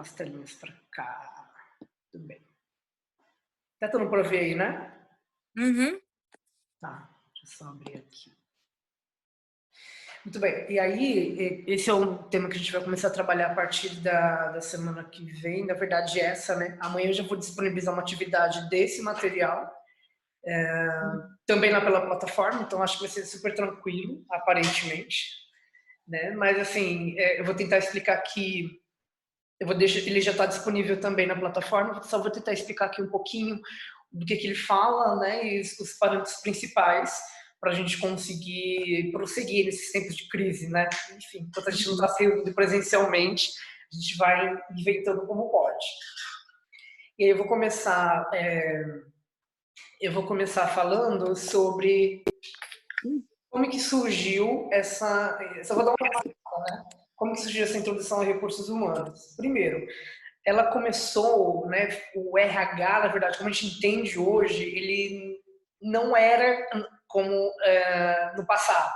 [0.00, 1.50] as telinhas para cá.
[2.12, 2.44] Tudo bem.
[3.78, 4.92] Tá tudo para ver aí, né?
[5.56, 6.00] Uhum.
[6.80, 8.36] Tá, deixa eu só abrir aqui.
[10.26, 13.52] Muito bem, e aí, esse é um tema que a gente vai começar a trabalhar
[13.52, 16.76] a partir da, da semana que vem, na verdade essa, né?
[16.80, 19.72] Amanhã eu já vou disponibilizar uma atividade desse material,
[20.44, 21.00] é,
[21.46, 25.30] também lá pela plataforma, então acho que vai ser super tranquilo, aparentemente,
[26.08, 26.32] né?
[26.32, 28.80] Mas assim, é, eu vou tentar explicar aqui
[29.58, 33.02] eu vou deixar, ele já está disponível também na plataforma, só vou tentar explicar aqui
[33.02, 33.60] um pouquinho
[34.12, 37.18] do que, que ele fala, né, e os parâmetros principais
[37.60, 40.88] para a gente conseguir prosseguir nesses tempos de crise, né?
[41.16, 43.50] Enfim, enquanto a gente não está saindo presencialmente,
[43.92, 45.84] a gente vai inventando como pode.
[47.18, 48.84] E aí eu vou começar, é,
[50.00, 52.22] eu vou começar falando sobre
[53.48, 56.24] como que surgiu essa, só vou dar uma
[56.70, 56.84] né?
[57.16, 59.34] Como que surgiu essa introdução a recursos humanos?
[59.36, 59.86] Primeiro,
[60.44, 65.40] ela começou, né, o RH, na verdade, como a gente entende hoje, ele
[65.82, 66.66] não era
[67.08, 68.94] como é, no passado.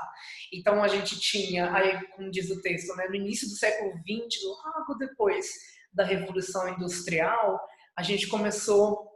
[0.53, 4.43] Então a gente tinha, aí, como diz o texto, né, no início do século XX,
[4.45, 5.49] logo depois
[5.93, 7.61] da Revolução Industrial,
[7.97, 9.11] a gente começou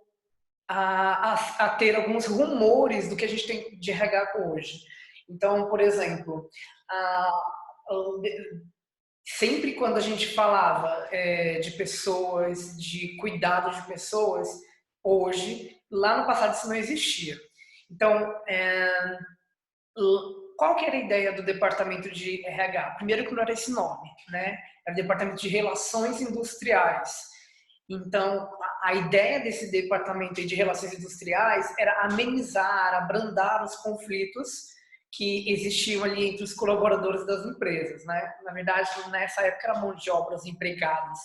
[0.69, 4.81] a, a, a ter alguns rumores do que a gente tem de RH hoje.
[5.29, 6.49] Então, por exemplo,
[6.91, 7.33] a,
[9.25, 14.49] sempre quando a gente falava é, de pessoas, de cuidado de pessoas,
[15.03, 17.37] hoje, lá no passado isso não existia.
[17.91, 18.91] Então, é,
[20.57, 22.95] qual que era a ideia do departamento de RH?
[22.97, 24.59] Primeiro que não era esse nome, né?
[24.87, 27.35] Era o departamento de relações industriais.
[27.89, 28.51] Então,
[28.83, 34.74] a, ideia desse departamento de relações industriais era amenizar, abrandar os conflitos
[35.17, 38.35] que existiam ali entre os colaboradores das empresas, né?
[38.43, 41.19] Na verdade, nessa época era mão de obras empregadas.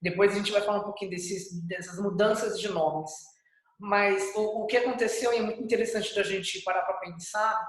[0.00, 3.10] Depois a gente vai falar um pouquinho desses, dessas mudanças de nomes.
[3.78, 7.60] Mas o, o que aconteceu e é muito interessante da gente parar para pensar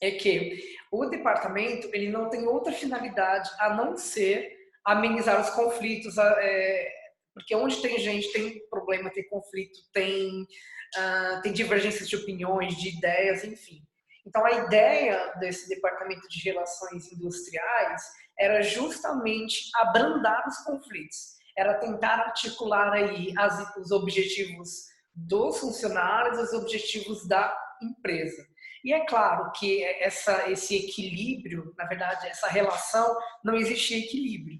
[0.00, 4.52] é que o departamento ele não tem outra finalidade a não ser
[4.84, 6.88] amenizar os conflitos, é,
[7.32, 12.96] porque onde tem gente tem problema, tem conflito, tem uh, tem divergências de opiniões, de
[12.96, 13.80] ideias, enfim.
[14.26, 18.02] Então, a ideia desse departamento de relações industriais
[18.38, 26.52] era justamente abrandar os conflitos, era tentar articular aí as, os objetivos dos funcionários, os
[26.52, 28.44] objetivos da empresa.
[28.84, 34.58] E é claro que essa, esse equilíbrio, na verdade, essa relação, não existia equilíbrio.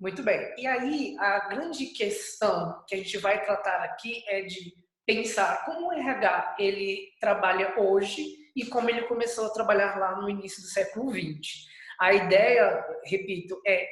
[0.00, 0.54] Muito bem.
[0.56, 4.72] E aí, a grande questão que a gente vai tratar aqui é de
[5.04, 10.28] pensar como o RH ele trabalha hoje e como ele começou a trabalhar lá no
[10.28, 11.66] início do século XX.
[12.00, 13.88] A ideia, repito, é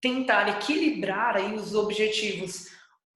[0.00, 2.70] tentar equilibrar aí os objetivos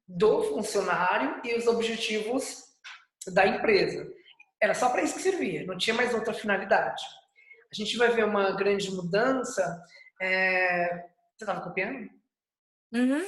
[0.06, 2.64] do funcionário e os objetivos
[3.26, 4.10] da empresa.
[4.60, 7.03] Era só para isso que servia, não tinha mais outra finalidade.
[7.70, 9.82] A gente vai ver uma grande mudança.
[10.20, 11.08] É...
[11.37, 12.08] Você estava copiando?
[12.92, 13.25] Uhum.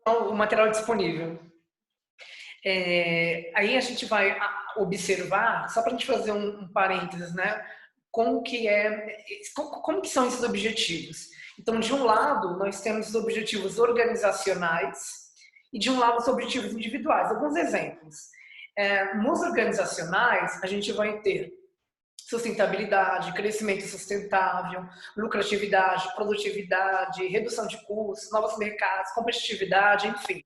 [0.00, 1.38] Então, o material disponível.
[2.64, 3.50] É...
[3.54, 4.38] Aí a gente vai
[4.76, 7.64] observar, só para a gente fazer um, um parênteses, né?
[8.10, 9.18] Como que é,
[9.54, 11.28] como, como que são esses objetivos?
[11.58, 15.30] Então, de um lado, nós temos os objetivos organizacionais
[15.72, 17.30] e de um lado os objetivos individuais.
[17.30, 18.30] Alguns exemplos.
[18.76, 21.52] É, nos organizacionais, a gente vai ter
[22.16, 30.42] sustentabilidade, crescimento sustentável, lucratividade, produtividade, redução de custos, novos mercados, competitividade, enfim.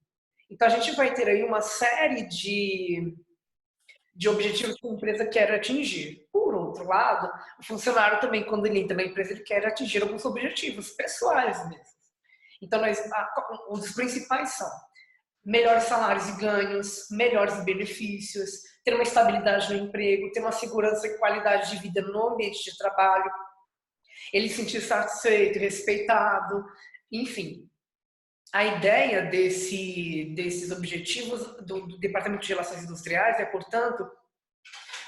[0.49, 3.15] Então a gente vai ter aí uma série de
[4.15, 6.25] de objetivos que a empresa quer atingir.
[6.31, 7.29] Por outro lado,
[7.59, 11.95] o funcionário também, quando ele entra na empresa, ele quer atingir alguns objetivos pessoais mesmo.
[12.61, 12.97] Então, nós,
[13.69, 14.69] um dos principais são
[15.43, 21.17] melhores salários e ganhos, melhores benefícios, ter uma estabilidade no emprego, ter uma segurança e
[21.17, 23.29] qualidade de vida no ambiente de trabalho,
[24.31, 26.65] ele se sentir satisfeito, respeitado,
[27.11, 27.69] enfim
[28.55, 34.09] a ideia desse, desses objetivos do, do, Departamento de Relações Industriais é, portanto,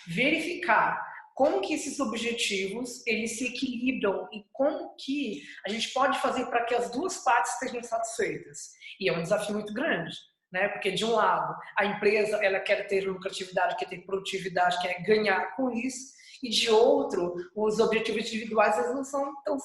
[0.06, 1.02] verificar
[1.34, 6.66] como que esses objetivos eles se equilibram e como que a gente pode fazer para
[6.66, 8.72] que as duas partes estejam satisfeitas.
[9.00, 10.14] E é um desafio muito grande,
[10.52, 10.68] né?
[10.68, 15.56] Porque de um lado a empresa ela quer ter lucratividade, quer ter produtividade, quer ganhar
[15.56, 19.58] com isso, e de outro os objetivos individuais eles não são tão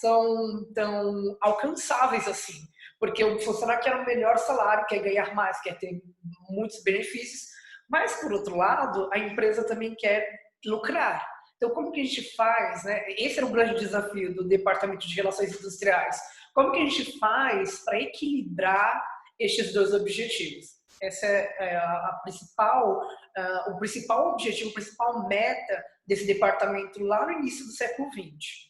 [0.00, 2.66] são tão alcançáveis assim
[2.98, 6.00] porque o funcionário quer o melhor salário, quer ganhar mais, quer ter
[6.48, 7.50] muitos benefícios,
[7.88, 10.28] mas por outro lado, a empresa também quer
[10.64, 11.24] lucrar.
[11.56, 13.04] Então, como que a gente faz, né?
[13.16, 16.18] Esse era o grande desafio do Departamento de Relações Industriais.
[16.54, 19.02] Como que a gente faz para equilibrar
[19.38, 20.76] estes dois objetivos?
[21.02, 27.32] Essa é a, principal, uh, o principal objetivo, a principal meta desse departamento lá no
[27.32, 28.66] início do século XX.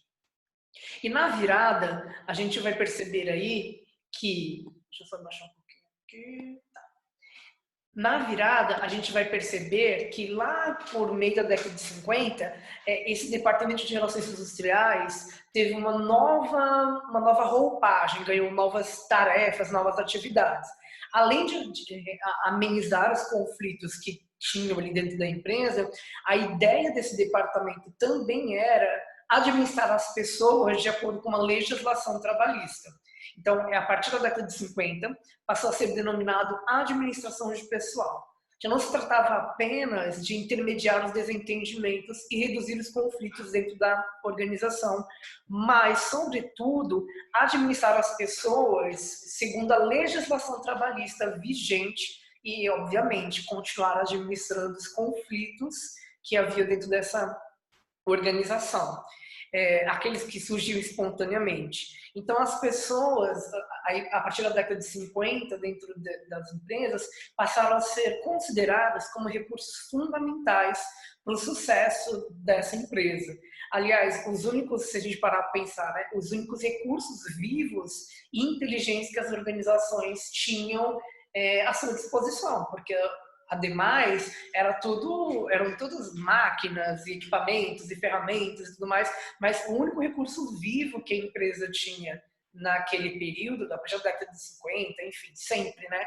[1.02, 3.85] E na virada, a gente vai perceber aí
[4.18, 4.64] que.
[4.90, 6.60] Deixa eu só baixar um pouquinho aqui.
[6.72, 6.80] Tá.
[7.94, 12.44] Na virada, a gente vai perceber que lá por meio da década de 50,
[12.86, 19.72] é, esse departamento de relações industriais teve uma nova, uma nova roupagem, ganhou novas tarefas,
[19.72, 20.68] novas atividades.
[21.12, 25.90] Além de, de amenizar os conflitos que tinham ali dentro da empresa,
[26.26, 32.90] a ideia desse departamento também era administrar as pessoas de acordo com uma legislação trabalhista.
[33.38, 35.16] Então, é a partir da década de 50,
[35.46, 38.36] passou a ser denominado administração de pessoal.
[38.62, 44.02] Já não se tratava apenas de intermediar os desentendimentos e reduzir os conflitos dentro da
[44.24, 45.06] organização,
[45.46, 54.88] mas, sobretudo, administrar as pessoas segundo a legislação trabalhista vigente e, obviamente, continuar administrando os
[54.88, 55.76] conflitos
[56.22, 57.38] que havia dentro dessa
[58.06, 59.02] organização,
[59.52, 62.10] é, aqueles que surgiam espontaneamente.
[62.14, 63.38] Então, as pessoas,
[64.10, 65.88] a partir da década de 50, dentro
[66.28, 67.06] das empresas,
[67.36, 70.82] passaram a ser consideradas como recursos fundamentais
[71.24, 73.36] para o sucesso dessa empresa.
[73.72, 78.42] Aliás, os únicos, se a gente parar para pensar, né, os únicos recursos vivos e
[78.42, 80.98] inteligentes que as organizações tinham
[81.34, 82.94] é, à sua disposição, porque
[83.48, 89.10] ademais era tudo eram todas máquinas e equipamentos e ferramentas e tudo mais,
[89.40, 92.22] mas o único recurso vivo que a empresa tinha
[92.52, 96.06] naquele período, da década de 50, enfim, sempre, né,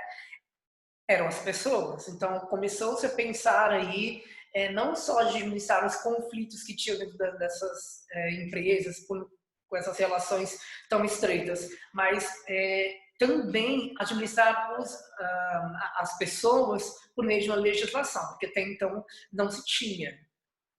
[1.07, 2.07] eram as pessoas.
[2.07, 8.05] Então começou-se a pensar aí é, não só administrar os conflitos que tinham dentro dessas
[8.11, 9.29] é, empresas por,
[9.67, 10.59] com essas relações
[10.89, 18.25] tão estreitas, mas é, também administrar os, uh, as pessoas por meio de uma legislação,
[18.29, 20.17] porque até então não se tinha.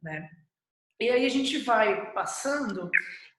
[0.02, 0.28] Né?
[0.98, 2.90] E aí a gente vai passando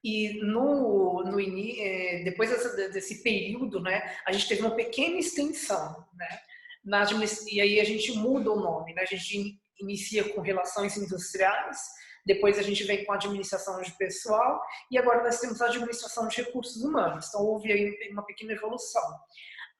[0.04, 2.50] e no, no eh, depois
[2.92, 6.40] desse período, né, a gente teve uma pequena extensão, né,
[6.84, 7.06] na,
[7.52, 11.78] e aí a gente muda o nome, né, a gente inicia com relações industriais,
[12.26, 16.28] depois a gente vem com a administração de pessoal e agora nós temos a administração
[16.28, 17.28] de recursos humanos.
[17.28, 19.04] Então houve aí uma pequena evolução.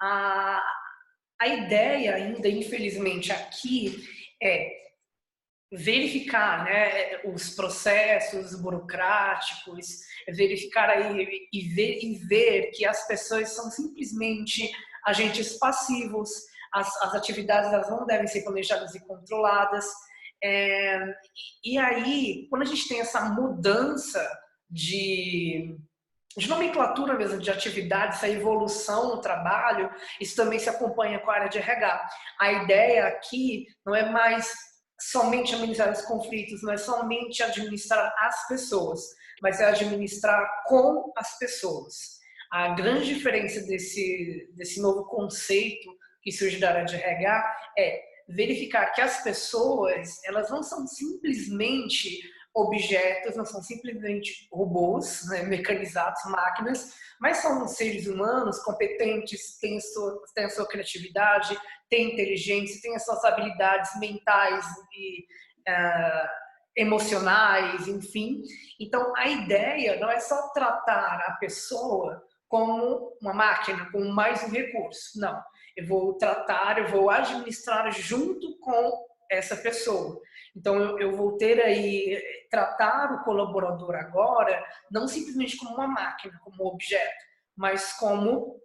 [0.02, 0.64] A,
[1.40, 4.04] a ideia ainda, infelizmente, aqui
[4.42, 4.82] é
[5.72, 9.88] verificar né, os processos burocráticos,
[10.28, 14.70] verificar aí e ver, e ver que as pessoas são simplesmente
[15.06, 16.30] agentes passivos,
[16.74, 19.86] as, as atividades elas não devem ser planejadas e controladas,
[20.44, 21.16] é,
[21.64, 24.28] e aí, quando a gente tem essa mudança
[24.70, 25.76] de,
[26.36, 31.36] de nomenclatura mesmo, de atividade, essa evolução no trabalho, isso também se acompanha com a
[31.36, 32.10] área de RH.
[32.40, 34.52] A ideia aqui não é mais
[35.00, 39.02] somente administrar os conflitos, não é somente administrar as pessoas,
[39.42, 42.20] mas é administrar com as pessoas.
[42.52, 45.90] A grande diferença desse, desse novo conceito
[46.22, 52.20] que surge da área de RH é verificar que as pessoas, elas não são simplesmente
[52.54, 60.22] objetos, não são simplesmente robôs, né, mecanizados, máquinas, mas são seres humanos competentes, têm sua,
[60.36, 61.58] têm a sua criatividade,
[61.90, 65.26] têm inteligência, têm as suas habilidades mentais e
[65.70, 66.28] uh,
[66.76, 68.42] emocionais, enfim.
[68.80, 74.50] Então, a ideia não é só tratar a pessoa como uma máquina, como mais um
[74.50, 75.18] recurso.
[75.20, 75.42] Não
[75.76, 80.20] eu vou tratar, eu vou administrar junto com essa pessoa.
[80.56, 86.38] Então, eu, eu, vou ter aí, tratar o colaborador agora, não simplesmente como uma máquina,
[86.44, 87.26] como objeto,
[87.56, 88.60] mas como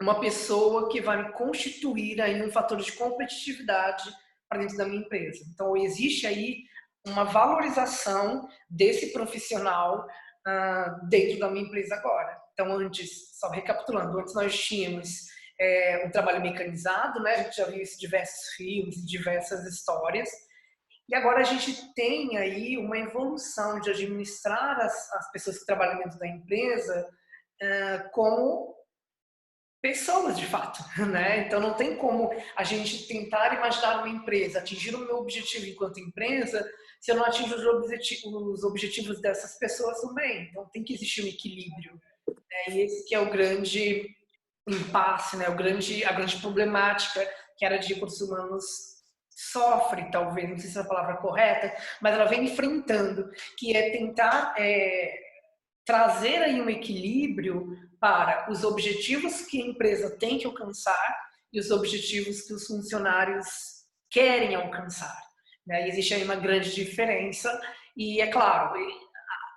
[0.00, 4.10] uma pessoa que vai me constituir aí um fator de competitividade
[4.48, 5.42] para dentro da minha empresa.
[5.52, 6.64] Então, existe aí
[7.06, 10.06] uma valorização desse profissional
[10.46, 12.38] uh, dentro da minha empresa agora.
[12.52, 17.34] Então, antes, só recapitulando, antes nós tínhamos é, um trabalho mecanizado, né?
[17.34, 20.30] A gente já viu isso em diversos filmes, diversas histórias.
[21.06, 25.98] E agora a gente tem aí uma evolução de administrar as, as pessoas que trabalham
[25.98, 27.08] dentro da empresa
[27.62, 28.74] uh, como
[29.82, 31.46] pessoas de fato, né?
[31.46, 36.00] Então não tem como a gente tentar imaginar uma empresa, atingir o meu objetivo enquanto
[36.00, 36.66] empresa,
[37.00, 40.48] se eu não atingo os os objetivos dessas pessoas também.
[40.48, 42.00] Então tem que existir um equilíbrio.
[42.28, 42.74] Né?
[42.74, 44.16] E esse que é o grande
[44.72, 48.64] impasse, né, o grande, a grande problemática que a área de recursos humanos
[49.28, 53.90] sofre, talvez, não sei se é a palavra correta, mas ela vem enfrentando, que é
[53.90, 55.18] tentar é,
[55.84, 57.66] trazer aí um equilíbrio
[57.98, 61.16] para os objetivos que a empresa tem que alcançar
[61.52, 63.46] e os objetivos que os funcionários
[64.10, 65.16] querem alcançar.
[65.66, 65.86] Né?
[65.88, 67.60] existe aí uma grande diferença
[67.96, 68.74] e, é claro,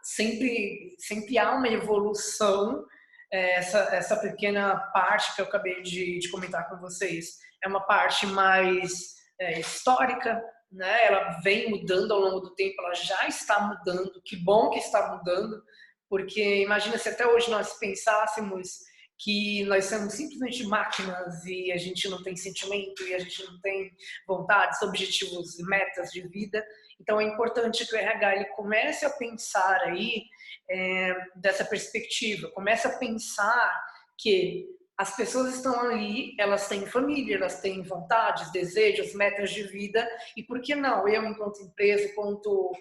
[0.03, 2.85] sempre, sempre há uma evolução
[3.33, 8.27] essa, essa pequena parte que eu acabei de, de comentar com vocês é uma parte
[8.27, 10.39] mais é, histórica,
[10.71, 11.07] né?
[11.07, 14.21] Ela vem mudando ao longo do tempo, ela já está mudando.
[14.23, 15.63] Que bom que está mudando,
[16.07, 18.79] porque imagina se até hoje nós pensássemos
[19.17, 23.59] que nós somos simplesmente máquinas e a gente não tem sentimento e a gente não
[23.61, 23.91] tem
[24.27, 26.63] vontades, objetivos, metas de vida.
[26.99, 30.23] Então é importante que o RH ele comece a pensar aí
[30.69, 33.83] é, dessa perspectiva, comece a pensar
[34.17, 34.67] que
[34.97, 40.43] as pessoas estão ali, elas têm família, elas têm vontades, desejos, metas de vida, e
[40.43, 42.71] por que não eu, enquanto empresa, enquanto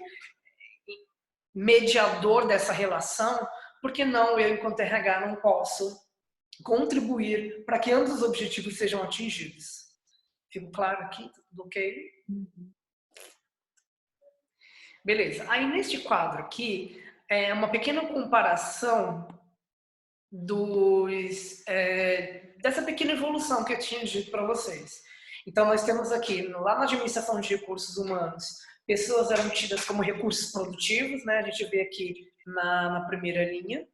[1.54, 3.46] mediador dessa relação,
[3.80, 6.00] por que não eu, enquanto RH, não posso
[6.62, 9.90] contribuir para que ambos os objetivos sejam atingidos?
[10.50, 11.30] Fico claro aqui?
[11.50, 12.10] Tudo ok?
[12.28, 12.72] Uhum.
[15.04, 15.44] Beleza.
[15.50, 17.01] Aí, neste quadro aqui,
[17.32, 19.26] é uma pequena comparação
[20.30, 25.02] dos, é, dessa pequena evolução que eu tinha dito para vocês.
[25.46, 28.44] Então, nós temos aqui, lá na administração de recursos humanos,
[28.86, 31.38] pessoas eram tidas como recursos produtivos, né?
[31.38, 32.14] A gente vê aqui
[32.46, 33.86] na, na primeira linha.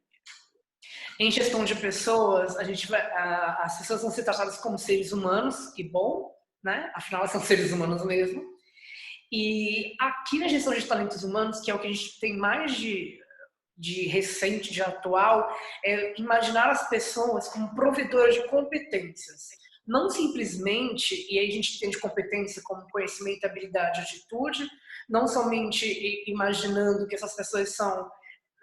[1.20, 5.12] Em gestão de pessoas, a gente vai, a, as pessoas vão ser tratadas como seres
[5.12, 6.90] humanos, que bom, né?
[6.94, 8.42] Afinal, são seres humanos mesmo.
[9.30, 12.74] E aqui na gestão de talentos humanos, que é o que a gente tem mais
[12.74, 13.18] de
[13.78, 15.48] de recente, de atual,
[15.84, 19.50] é imaginar as pessoas como provedoras de competências.
[19.86, 24.68] Não simplesmente, e aí a gente entende competência como conhecimento, habilidade, atitude,
[25.08, 28.10] não somente imaginando que essas pessoas são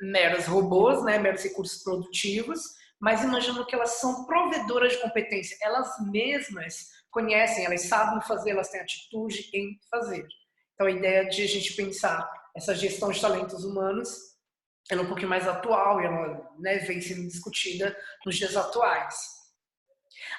[0.02, 2.62] meros robôs, né, meros recursos produtivos,
[3.00, 5.58] mas imaginando que elas são provedoras de competência.
[5.62, 10.28] Elas mesmas conhecem, elas sabem fazer, elas têm atitude em fazer.
[10.74, 14.35] Então a ideia de a gente pensar essa gestão de talentos humanos
[14.90, 19.16] ela é um pouquinho mais atual e ela né, vem sendo discutida nos dias atuais.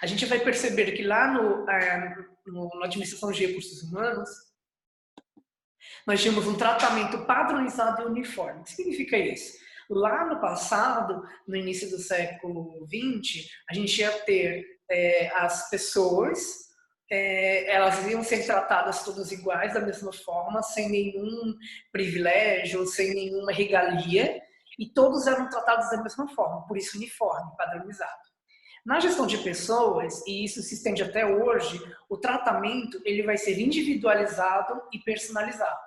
[0.00, 2.14] A gente vai perceber que lá no, é,
[2.46, 4.28] no, na administração de recursos humanos,
[6.06, 8.60] nós tínhamos um tratamento padronizado e uniforme.
[8.60, 9.58] O que significa isso?
[9.88, 16.65] Lá no passado, no início do século XX, a gente ia ter é, as pessoas
[17.10, 21.54] é, elas iam ser tratadas todas iguais, da mesma forma, sem nenhum
[21.92, 24.40] privilégio, sem nenhuma regalia,
[24.78, 28.26] e todos eram tratados da mesma forma, por isso uniforme, padronizado.
[28.84, 33.58] Na gestão de pessoas, e isso se estende até hoje, o tratamento ele vai ser
[33.58, 35.78] individualizado e personalizado.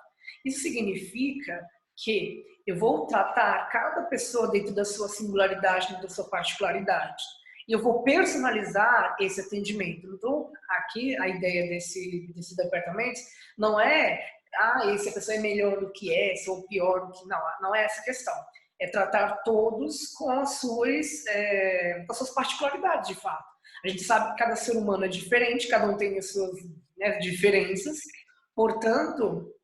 [0.44, 6.28] Isso significa que eu vou tratar cada pessoa dentro da sua singularidade, dentro da sua
[6.28, 7.22] particularidade
[7.70, 10.12] e eu vou personalizar esse atendimento.
[10.12, 13.20] Então, aqui a ideia desse, desse departamento
[13.56, 17.28] não é, ah, essa pessoa é melhor do que essa ou pior do que.
[17.28, 18.34] Não, não é essa a questão.
[18.80, 23.48] É tratar todos com as suas, é, com as suas particularidades, de fato.
[23.84, 26.60] A gente sabe que cada ser humano é diferente, cada um tem as suas
[26.98, 27.98] né, diferenças,
[28.52, 29.54] portanto,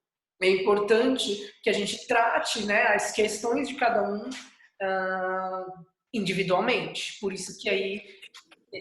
[0.40, 4.28] é importante que a gente trate né, as questões de cada um.
[4.80, 7.18] Uh, individualmente.
[7.20, 8.02] Por isso que aí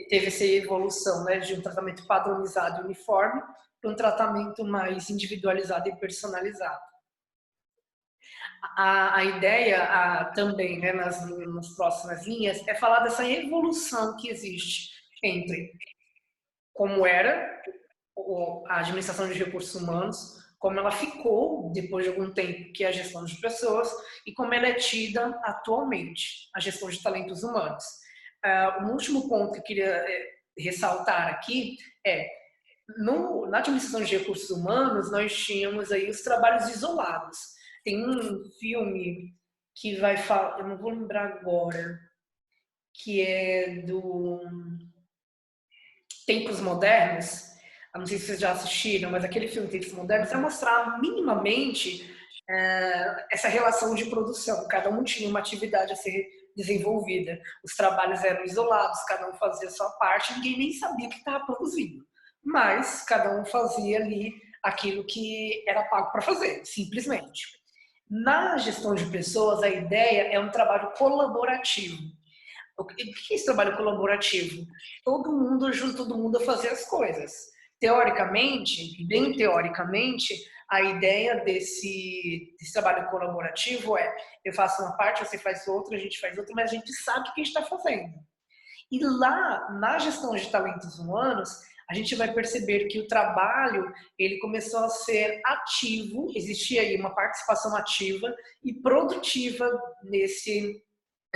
[0.10, 3.42] teve essa evolução né, de um tratamento padronizado e uniforme
[3.82, 6.80] para um tratamento mais individualizado e personalizado.
[8.78, 14.30] A, a ideia a, também, né, nas, nas próximas linhas, é falar dessa evolução que
[14.30, 14.90] existe
[15.24, 15.72] entre
[16.74, 17.62] como era
[18.68, 22.92] a administração de recursos humanos como ela ficou depois de algum tempo, que é a
[22.92, 23.92] gestão de pessoas,
[24.26, 27.84] e como ela é tida atualmente, a gestão de talentos humanos.
[28.46, 32.30] Uh, um último ponto que eu queria é, ressaltar aqui é,
[32.98, 37.38] no, na administração de recursos humanos, nós tínhamos aí os trabalhos isolados.
[37.84, 39.34] Tem um filme
[39.76, 42.00] que vai falar, eu não vou lembrar agora,
[42.94, 44.42] que é do
[46.26, 47.55] Tempos Modernos,
[48.00, 52.14] não sei se vocês já assistiram, mas aquele filme Tempos Modernos é mostrar minimamente
[52.50, 54.68] é, essa relação de produção.
[54.68, 57.40] Cada um tinha uma atividade a ser desenvolvida.
[57.64, 61.18] Os trabalhos eram isolados, cada um fazia a sua parte, ninguém nem sabia o que
[61.18, 62.06] estava produzindo.
[62.44, 67.48] Mas cada um fazia ali aquilo que era pago para fazer, simplesmente.
[68.10, 71.98] Na gestão de pessoas, a ideia é um trabalho colaborativo.
[72.78, 74.66] O que é esse trabalho colaborativo?
[75.04, 80.34] Todo mundo ajuda todo mundo a fazer as coisas teoricamente, bem teoricamente,
[80.70, 86.00] a ideia desse, desse, trabalho colaborativo é eu faço uma parte, você faz outra, a
[86.00, 88.14] gente faz outra, mas a gente sabe o que a gente está fazendo.
[88.92, 91.50] E lá, na gestão de talentos humanos,
[91.90, 97.14] a gente vai perceber que o trabalho ele começou a ser ativo, existia aí uma
[97.14, 99.70] participação ativa e produtiva
[100.04, 100.84] nesse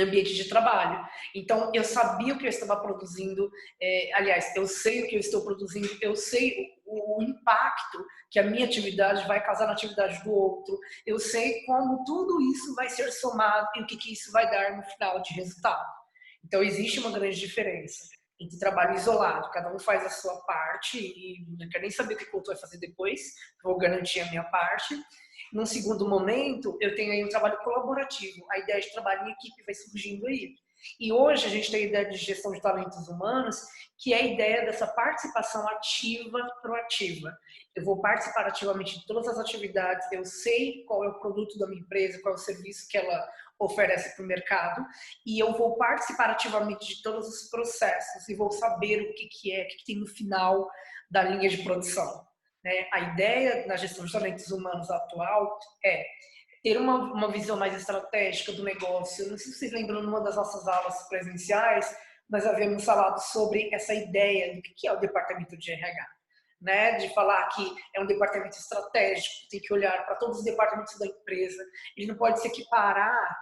[0.03, 1.05] ambiente de trabalho.
[1.35, 3.49] Então, eu sabia o que eu estava produzindo,
[3.81, 8.39] é, aliás, eu sei o que eu estou produzindo, eu sei o, o impacto que
[8.39, 12.89] a minha atividade vai causar na atividade do outro, eu sei como tudo isso vai
[12.89, 15.87] ser somado e o que, que isso vai dar no final de resultado.
[16.43, 18.07] Então, existe uma grande diferença
[18.39, 22.17] entre trabalho isolado, cada um faz a sua parte e não quero nem saber o
[22.17, 23.19] que o outro vai fazer depois,
[23.61, 24.95] vou garantir a minha parte,
[25.53, 28.45] num segundo momento, eu tenho aí um trabalho colaborativo.
[28.49, 30.55] A ideia de trabalho em equipe vai surgindo aí.
[30.99, 33.61] E hoje a gente tem a ideia de gestão de talentos humanos,
[33.97, 37.37] que é a ideia dessa participação ativa proativa.
[37.75, 41.67] Eu vou participar ativamente de todas as atividades, eu sei qual é o produto da
[41.67, 43.29] minha empresa, qual é o serviço que ela
[43.59, 44.85] oferece para o mercado,
[45.25, 49.53] e eu vou participar ativamente de todos os processos e vou saber o que, que
[49.53, 50.69] é, o que, que tem no final
[51.11, 52.25] da linha de produção.
[52.63, 52.87] Né?
[52.91, 56.05] A ideia na gestão de talentos humanos atual é
[56.63, 59.29] ter uma, uma visão mais estratégica do negócio.
[59.29, 61.95] Não sei se vocês lembram, numa das nossas aulas presenciais,
[62.29, 66.07] nós havíamos falado sobre essa ideia do que é o departamento de RH.
[66.61, 70.99] Né, de falar que é um departamento estratégico, tem que olhar para todos os departamentos
[70.99, 71.63] da empresa,
[71.95, 73.37] ele não pode se equiparar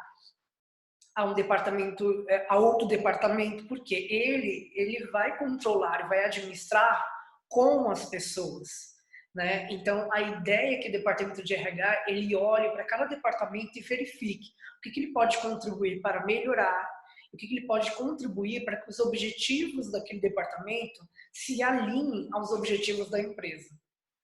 [1.15, 7.03] a um departamento, é, a outro departamento, porque ele, ele vai controlar, vai administrar
[7.49, 8.96] com as pessoas.
[9.37, 9.67] Né?
[9.69, 13.83] Então, a ideia é que o departamento de RH ele olhe para cada departamento e
[13.83, 14.47] verifique
[14.79, 16.89] o que, que ele pode contribuir para melhorar,
[17.31, 22.49] o que, que ele pode contribuir para que os objetivos daquele departamento se alinhem aos
[22.49, 23.69] objetivos da empresa.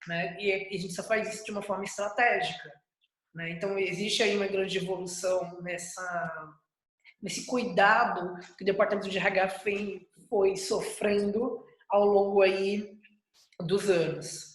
[0.08, 0.36] Né?
[0.42, 2.72] E a gente só faz isso de uma forma estratégica.
[3.36, 3.52] Né?
[3.52, 6.58] Então, existe aí uma grande evolução nessa,
[7.22, 12.98] nesse cuidado que o departamento de RH foi, foi sofrendo ao longo aí
[13.60, 14.53] dos anos.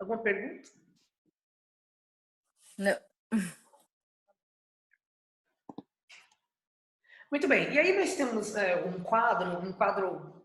[0.00, 0.70] Alguma pergunta?
[2.78, 2.96] Não.
[7.30, 7.72] Muito bem.
[7.72, 10.42] E aí nós temos é, um quadro, um quadro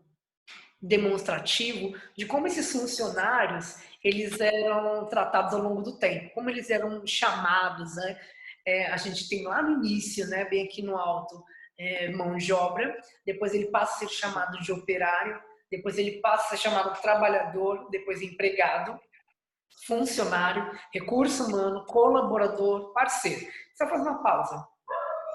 [0.80, 7.04] demonstrativo de como esses funcionários eles eram tratados ao longo do tempo, como eles eram
[7.06, 8.20] chamados, né?
[8.64, 11.42] É, a gente tem lá no início, né, bem aqui no alto,
[11.78, 15.40] é, mão de obra, depois ele passa a ser chamado de operário,
[15.70, 19.00] depois ele passa a ser chamado de trabalhador, depois empregado,
[19.86, 23.46] funcionário, recurso humano, colaborador, parceiro.
[23.76, 24.66] Só fazer uma pausa.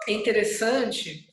[0.07, 1.27] É interessante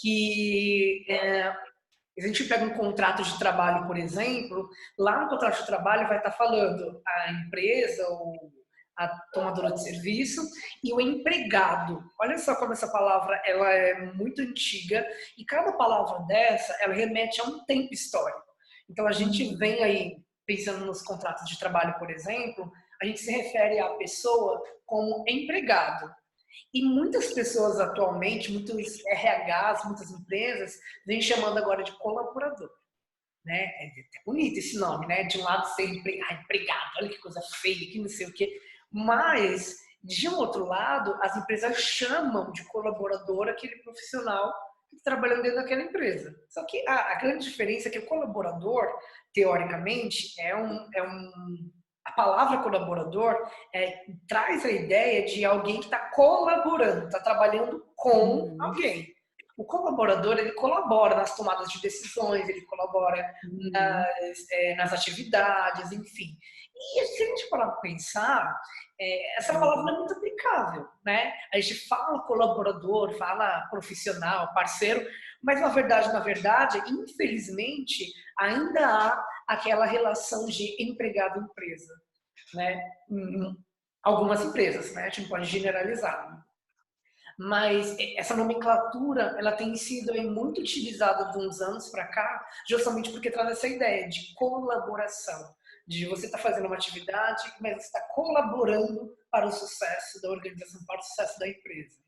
[0.00, 5.66] que é, a gente pega um contrato de trabalho, por exemplo, lá no contrato de
[5.66, 8.52] trabalho vai estar falando a empresa ou
[8.96, 10.40] a tomadora de serviço
[10.82, 12.02] e o empregado.
[12.20, 15.04] Olha só como essa palavra ela é muito antiga
[15.36, 18.42] e cada palavra dessa ela remete a um tempo histórico.
[18.88, 23.30] Então a gente vem aí pensando nos contratos de trabalho, por exemplo, a gente se
[23.30, 26.12] refere à pessoa como empregado.
[26.72, 28.76] E muitas pessoas atualmente, muitos
[29.06, 32.70] RHs, muitas empresas, vêm chamando agora de colaborador.
[33.44, 33.58] Né?
[33.58, 35.24] É, é bonito esse nome, né?
[35.24, 38.60] De um lado ser empregado, olha que coisa feia, que não sei o quê.
[38.90, 44.52] Mas, de um outro lado, as empresas chamam de colaborador aquele profissional
[45.02, 46.34] trabalhando dentro daquela empresa.
[46.48, 48.88] Só que a, a grande diferença é que o colaborador
[49.34, 51.70] teoricamente, é um, é um
[52.04, 53.34] a palavra colaborador
[53.74, 58.62] é, traz a ideia de alguém que está colaborando, está trabalhando com uhum.
[58.62, 59.12] alguém.
[59.56, 63.70] O colaborador ele colabora nas tomadas de decisões, ele colabora uhum.
[63.70, 66.36] nas, é, nas atividades, enfim.
[66.76, 68.60] E se a gente parar para pensar,
[69.00, 71.32] é, essa palavra não é muito aplicável, né?
[71.52, 75.06] A gente fala colaborador, fala profissional, parceiro,
[75.42, 81.92] mas na verdade, na verdade, infelizmente, ainda há aquela relação de empregado-empresa,
[82.54, 82.80] né?
[83.10, 83.56] Em
[84.02, 85.04] algumas empresas, né?
[85.04, 86.44] A gente pode generalizar.
[87.36, 93.10] Mas essa nomenclatura, ela tem sido aí, muito utilizada de uns anos para cá, justamente
[93.10, 95.52] porque traz essa ideia de colaboração,
[95.86, 100.30] de você estar tá fazendo uma atividade, mas você está colaborando para o sucesso da
[100.30, 101.98] organização, para o sucesso da empresa.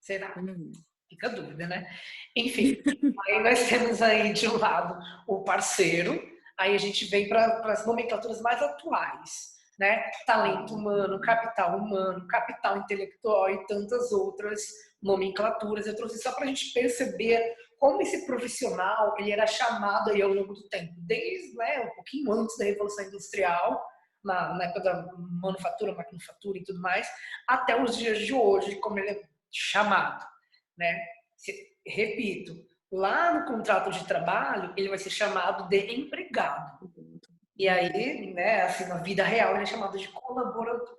[0.00, 0.34] Será?
[0.36, 0.72] Uhum.
[1.08, 1.86] Fica a dúvida, né?
[2.34, 2.82] Enfim,
[3.28, 6.20] aí nós temos aí de um lado o parceiro,
[6.58, 10.10] aí a gente vem para as nomenclaturas mais atuais, né?
[10.26, 14.62] Talento humano, capital humano, capital intelectual e tantas outras
[15.02, 15.86] nomenclaturas.
[15.86, 20.32] Eu trouxe só para a gente perceber como esse profissional ele era chamado aí ao
[20.32, 23.84] longo do tempo, desde né, um pouquinho antes da Revolução Industrial
[24.22, 27.08] na, na época da manufatura, maquinofatura e tudo mais,
[27.44, 30.24] até os dias de hoje, como ele é chamado,
[30.78, 30.96] né?
[31.84, 36.88] Repito, lá no contrato de trabalho, ele vai ser chamado de empregado.
[37.58, 40.98] E aí, né, assim, na vida real, ele é chamado de colaborador.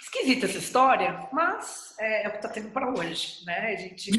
[0.00, 3.74] Esquisita essa história, mas é, é o que está tendo para hoje, né?
[3.74, 4.10] A gente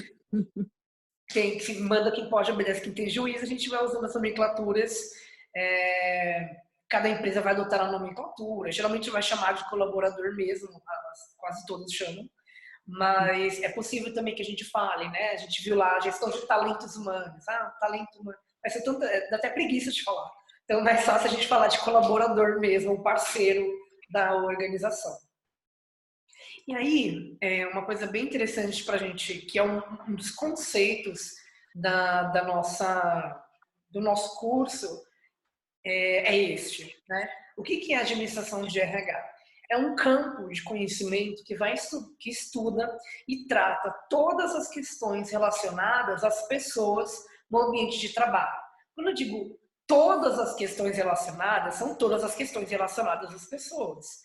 [1.33, 4.93] tem que manda quem pode, obedece quem tem juízo, a gente vai usando as nomenclaturas.
[5.55, 10.69] É, cada empresa vai adotar a nomenclatura, geralmente vai chamar de colaborador mesmo,
[11.37, 12.29] quase todos chamam,
[12.85, 15.31] mas é possível também que a gente fale, né?
[15.31, 19.07] A gente viu lá a gestão de talentos humanos, ah, talento humano, vai ser tanta,
[19.31, 20.29] dá até preguiça de falar.
[20.65, 23.67] Então é mais fácil a gente falar de colaborador mesmo, um parceiro
[24.11, 25.17] da organização.
[26.65, 30.31] E aí, é uma coisa bem interessante para a gente, que é um, um dos
[30.31, 31.33] conceitos
[31.75, 33.45] da, da, nossa,
[33.89, 35.03] do nosso curso,
[35.85, 36.95] é, é este.
[37.09, 37.29] Né?
[37.57, 39.33] O que, que é administração de RH?
[39.69, 41.75] É um campo de conhecimento que, vai
[42.19, 42.97] que estuda
[43.27, 48.61] e trata todas as questões relacionadas às pessoas no ambiente de trabalho.
[48.95, 54.23] Quando eu digo todas as questões relacionadas, são todas as questões relacionadas às pessoas.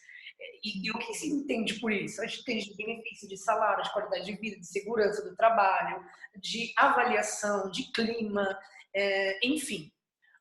[0.62, 2.20] E, e, o que se entende por isso?
[2.20, 6.04] A gente entende benefício de salário, de qualidade de vida, de segurança do trabalho,
[6.36, 8.58] de avaliação, de clima,
[8.94, 9.92] é, enfim.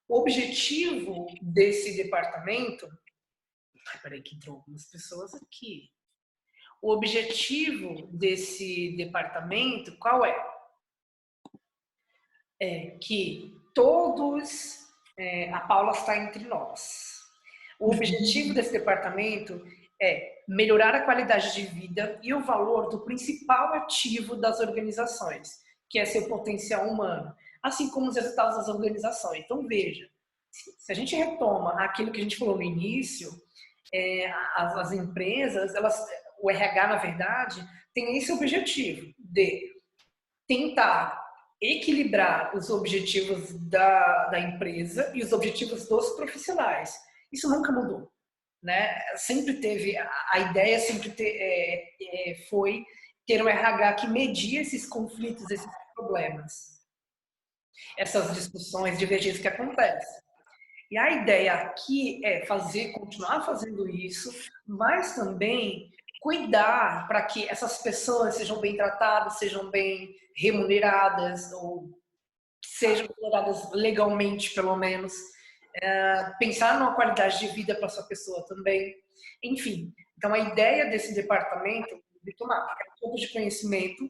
[0.07, 2.87] O objetivo desse departamento.
[3.87, 5.91] Ai, peraí, que entrou algumas pessoas aqui.
[6.81, 10.57] O objetivo desse departamento, qual é?
[12.59, 14.85] É que todos.
[15.19, 17.17] É, a Paula está entre nós.
[17.79, 19.63] O objetivo desse departamento
[20.01, 25.99] é melhorar a qualidade de vida e o valor do principal ativo das organizações, que
[25.99, 29.43] é seu potencial humano, assim como os resultados das organizações.
[29.43, 30.07] Então, veja,
[30.51, 33.29] se a gente retoma aquilo que a gente falou no início,
[33.93, 35.99] é, as, as empresas, elas,
[36.41, 39.75] o RH, na verdade, tem esse objetivo de
[40.47, 41.25] tentar
[41.59, 46.95] equilibrar os objetivos da, da empresa e os objetivos dos profissionais.
[47.31, 48.11] Isso nunca mudou
[48.61, 48.99] né?
[49.15, 52.85] Sempre teve a ideia sempre ter, é, é, foi
[53.25, 56.77] ter um RH que media esses conflitos, esses problemas,
[57.97, 60.21] essas discussões, divergências que acontecem.
[60.89, 64.33] E a ideia aqui é fazer, continuar fazendo isso,
[64.65, 65.91] mas também
[66.21, 71.99] cuidar para que essas pessoas sejam bem tratadas, sejam bem remuneradas ou
[72.63, 75.13] sejam remuneradas legalmente, pelo menos
[76.39, 78.95] pensar numa qualidade de vida para sua pessoa também.
[79.43, 84.09] Enfim, então a ideia desse departamento de tomar é um pouco de conhecimento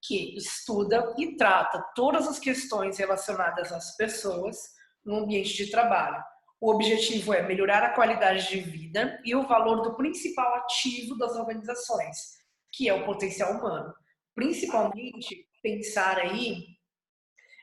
[0.00, 4.56] que estuda e trata todas as questões relacionadas às pessoas
[5.04, 6.22] no ambiente de trabalho.
[6.60, 11.36] O objetivo é melhorar a qualidade de vida e o valor do principal ativo das
[11.36, 12.38] organizações,
[12.72, 13.94] que é o potencial humano.
[14.34, 16.64] Principalmente pensar aí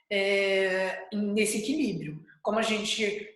[0.10, 2.24] é, nesse equilíbrio.
[2.42, 3.35] Como a gente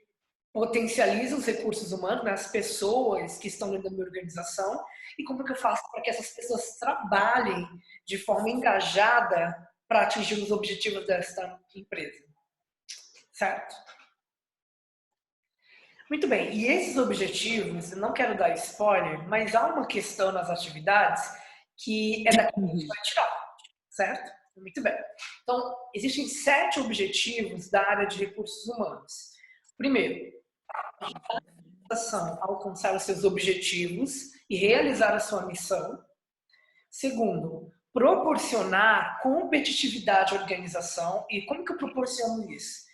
[0.54, 4.84] potencializa os recursos humanos, né, as pessoas que estão dentro da minha organização,
[5.18, 7.68] e como que eu faço para que essas pessoas trabalhem
[8.06, 9.56] de forma engajada
[9.88, 12.24] para atingir os objetivos desta empresa.
[13.32, 13.76] Certo?
[16.10, 21.24] Muito bem, e esses objetivos, não quero dar spoiler, mas há uma questão nas atividades
[21.78, 23.56] que é daqui que a gente vai tirar,
[23.90, 24.32] certo?
[24.58, 24.98] Muito bem.
[25.44, 29.30] Então, existem sete objetivos da área de recursos humanos.
[29.78, 30.39] Primeiro,
[31.92, 36.04] a alcançar os seus objetivos e realizar a sua missão.
[36.90, 41.26] Segundo, proporcionar competitividade à organização.
[41.30, 42.88] E como que eu proporciono isso?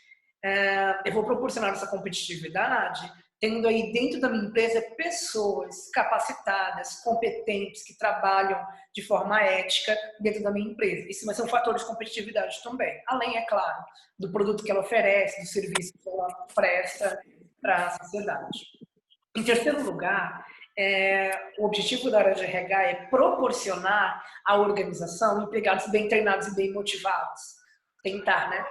[0.44, 7.84] É, eu vou proporcionar essa competitividade tendo aí dentro da minha empresa pessoas capacitadas, competentes,
[7.84, 8.60] que trabalham
[8.94, 11.08] de forma ética dentro da minha empresa.
[11.10, 13.02] Isso vai ser um fator de competitividade também.
[13.08, 13.84] Além, é claro,
[14.18, 17.22] do produto que ela oferece, do serviço que ela presta
[17.66, 18.60] para a sociedade.
[19.36, 20.46] Em terceiro lugar,
[20.78, 26.56] é, o objetivo da área de RH é proporcionar à organização empregados bem treinados e
[26.56, 27.42] bem motivados.
[28.04, 28.64] Tentar, né?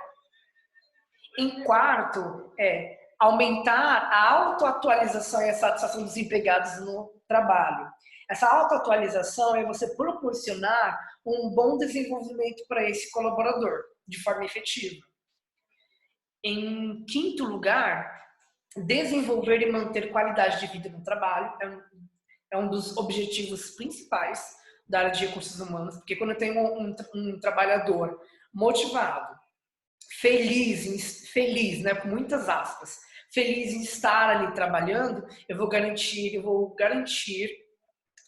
[1.39, 7.91] Em quarto, é aumentar a autoatualização e a satisfação dos empregados no trabalho.
[8.31, 15.05] Essa autoatualização é você proporcionar um bom desenvolvimento para esse colaborador de forma efetiva.
[16.45, 18.24] Em quinto lugar,
[18.77, 21.83] desenvolver e manter qualidade de vida no trabalho é um,
[22.53, 24.57] é um dos objetivos principais
[24.89, 28.21] da área de recursos humanos, porque quando eu tenho um, um, trabalhador
[28.53, 29.35] motivado,
[30.21, 32.99] feliz, feliz, né, com muitas aspas,
[33.33, 37.51] feliz em estar ali trabalhando, eu vou garantir, eu vou garantir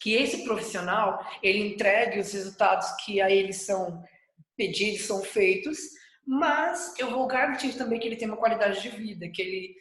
[0.01, 4.03] que esse profissional ele entregue os resultados que a ele são
[4.57, 5.79] pedidos, são feitos,
[6.27, 9.77] mas eu vou garantir também que ele tenha uma qualidade de vida, que ele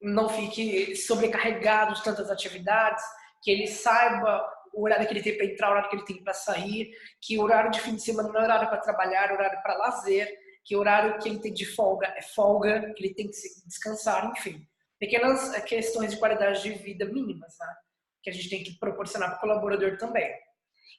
[0.00, 3.02] não fique sobrecarregado de tantas atividades,
[3.42, 6.22] que ele saiba o horário que ele tem para entrar, o horário que ele tem
[6.22, 9.32] para sair, que o horário de fim de semana não é horário para trabalhar, é
[9.32, 10.28] horário para lazer,
[10.64, 14.30] que o horário que ele tem de folga é folga, que ele tem que descansar,
[14.36, 14.66] enfim.
[14.98, 17.74] Pequenas eh, questões de qualidade de vida mínimas, né?
[18.22, 20.30] que a gente tem que proporcionar para o colaborador também.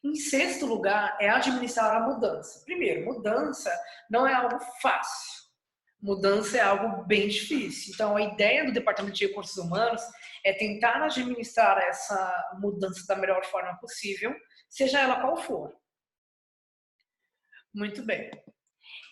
[0.03, 2.63] Em sexto lugar, é administrar a mudança.
[2.65, 3.71] Primeiro, mudança
[4.09, 5.38] não é algo fácil.
[6.01, 7.93] Mudança é algo bem difícil.
[7.93, 10.01] Então, a ideia do Departamento de Recursos Humanos
[10.45, 14.33] é tentar administrar essa mudança da melhor forma possível,
[14.69, 15.75] seja ela qual for.
[17.73, 18.31] Muito bem.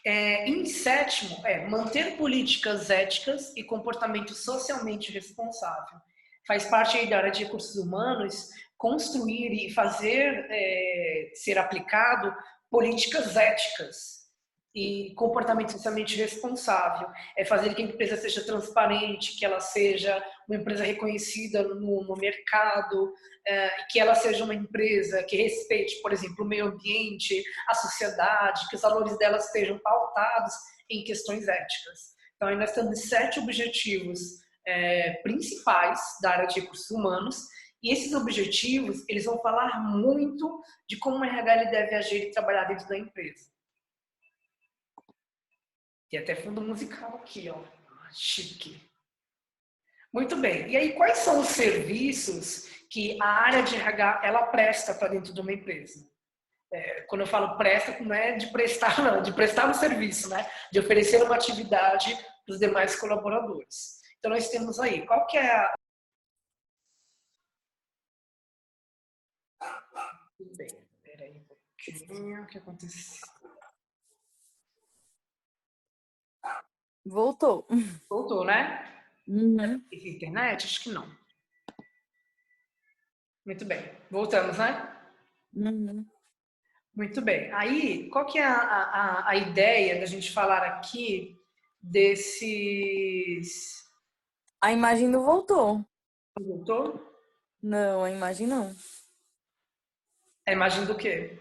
[0.05, 5.99] É, em sétimo, é manter políticas éticas e comportamento socialmente responsável.
[6.47, 12.33] Faz parte da área de recursos humanos construir e fazer é, ser aplicado
[12.69, 14.16] políticas éticas
[14.77, 17.09] e comportamento socialmente responsável.
[17.35, 22.15] É fazer que a empresa seja transparente, que ela seja uma empresa reconhecida no, no
[22.15, 23.11] mercado,
[23.47, 28.69] é, que ela seja uma empresa que respeite, por exemplo, o meio ambiente, a sociedade,
[28.69, 30.53] que os valores dela estejam pautados
[30.87, 32.13] em questões éticas.
[32.35, 34.19] Então, aí nós temos sete objetivos
[34.63, 37.47] é, principais da área de recursos humanos
[37.81, 42.65] e esses objetivos, eles vão falar muito de como o RH deve agir e trabalhar
[42.65, 43.56] dentro da empresa.
[46.09, 47.61] Tem até fundo musical aqui, ó.
[48.13, 48.81] Chique.
[50.13, 50.69] Muito bem.
[50.69, 55.33] E aí, quais são os serviços que a área de RH ela presta para dentro
[55.33, 56.09] de uma empresa?
[56.71, 60.49] É, quando eu falo presta, não é de prestar, não, de prestar um serviço, né?
[60.71, 62.15] De oferecer uma atividade
[62.45, 63.99] para os demais colaboradores.
[64.19, 65.73] Então, nós temos aí, qual que é a.
[70.55, 70.67] Bem,
[71.03, 73.27] peraí um pouquinho, o que aconteceu?
[77.07, 77.67] Voltou.
[78.09, 78.83] Voltou, né?
[79.27, 79.81] Uhum.
[79.91, 80.65] Internet?
[80.65, 81.09] Acho que não.
[83.45, 83.91] Muito bem.
[84.11, 84.93] Voltamos, né?
[85.55, 86.05] Uhum.
[86.93, 87.51] Muito bem.
[87.53, 91.39] Aí, qual que é a, a, a ideia da gente falar aqui
[91.81, 93.85] desses...
[94.61, 95.85] A imagem não voltou.
[96.39, 97.07] Voltou?
[97.61, 98.75] Não, a imagem não.
[100.45, 101.39] A imagem do quê?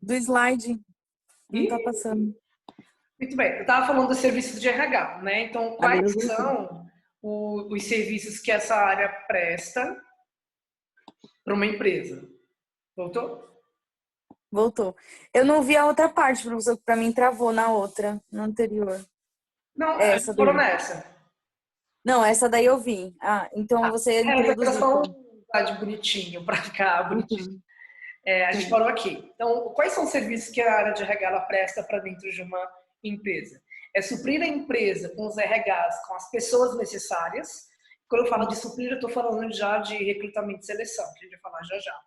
[0.00, 0.80] Do slide.
[1.50, 1.68] Não Ih.
[1.68, 2.34] tá passando.
[3.20, 5.42] Muito bem, eu estava falando dos serviços de RH, né?
[5.42, 6.86] Então, quais são
[7.20, 10.00] o, os serviços que essa área presta
[11.44, 12.28] para uma empresa?
[12.96, 13.48] Voltou?
[14.50, 14.96] Voltou.
[15.34, 19.04] Eu não vi a outra parte, professor, que para mim travou na outra, no anterior.
[19.76, 21.04] Não, é, essa foram nessa.
[22.04, 23.14] Não, essa daí eu vi.
[23.20, 27.50] Ah, então ah, você é, só um de bonitinho para ficar bonitinho.
[27.50, 27.60] Uhum.
[28.24, 29.30] É, a gente parou aqui.
[29.34, 32.58] Então, quais são os serviços que a área de RH presta para dentro de uma
[33.02, 33.60] empresa.
[33.94, 37.68] É suprir a empresa com os RHs, com as pessoas necessárias.
[38.08, 41.22] Quando eu falo de suprir, eu estou falando já de recrutamento e seleção, que a
[41.22, 42.00] gente vai falar já já.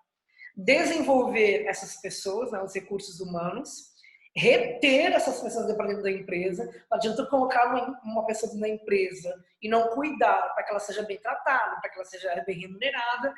[0.55, 3.91] Desenvolver essas pessoas, né, os recursos humanos,
[4.35, 6.65] reter essas pessoas dentro da empresa.
[6.89, 11.19] Não adianta colocar uma, pessoa na empresa e não cuidar para que ela seja bem
[11.19, 13.33] tratada, para que ela seja bem remunerada,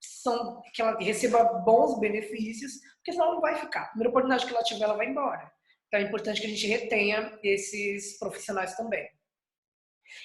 [0.00, 3.82] são, que ela receba bons benefícios, porque senão ela não vai ficar.
[3.82, 5.50] A primeira oportunidade que ela tiver, ela vai embora.
[5.88, 9.08] Então é importante que a gente retenha esses profissionais também.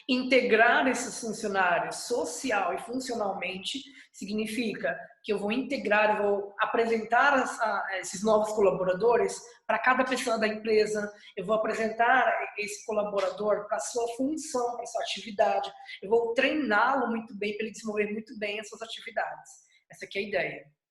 [0.07, 3.81] Integrar esses funcionários social e funcionalmente
[4.13, 7.45] significa que eu vou integrar, eu vou apresentar
[7.99, 14.07] esses novos colaboradores para cada pessoa da empresa, eu vou apresentar esse colaborador para sua
[14.15, 15.71] função, para sua atividade,
[16.01, 19.49] eu vou treiná-lo muito bem para ele desenvolver muito bem as suas atividades.
[19.89, 20.82] Essa é a ideia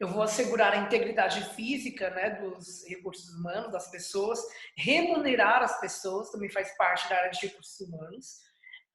[0.00, 4.40] eu vou assegurar a integridade física né, dos recursos humanos, das pessoas,
[4.76, 8.38] remunerar as pessoas, também faz parte da área de recursos humanos,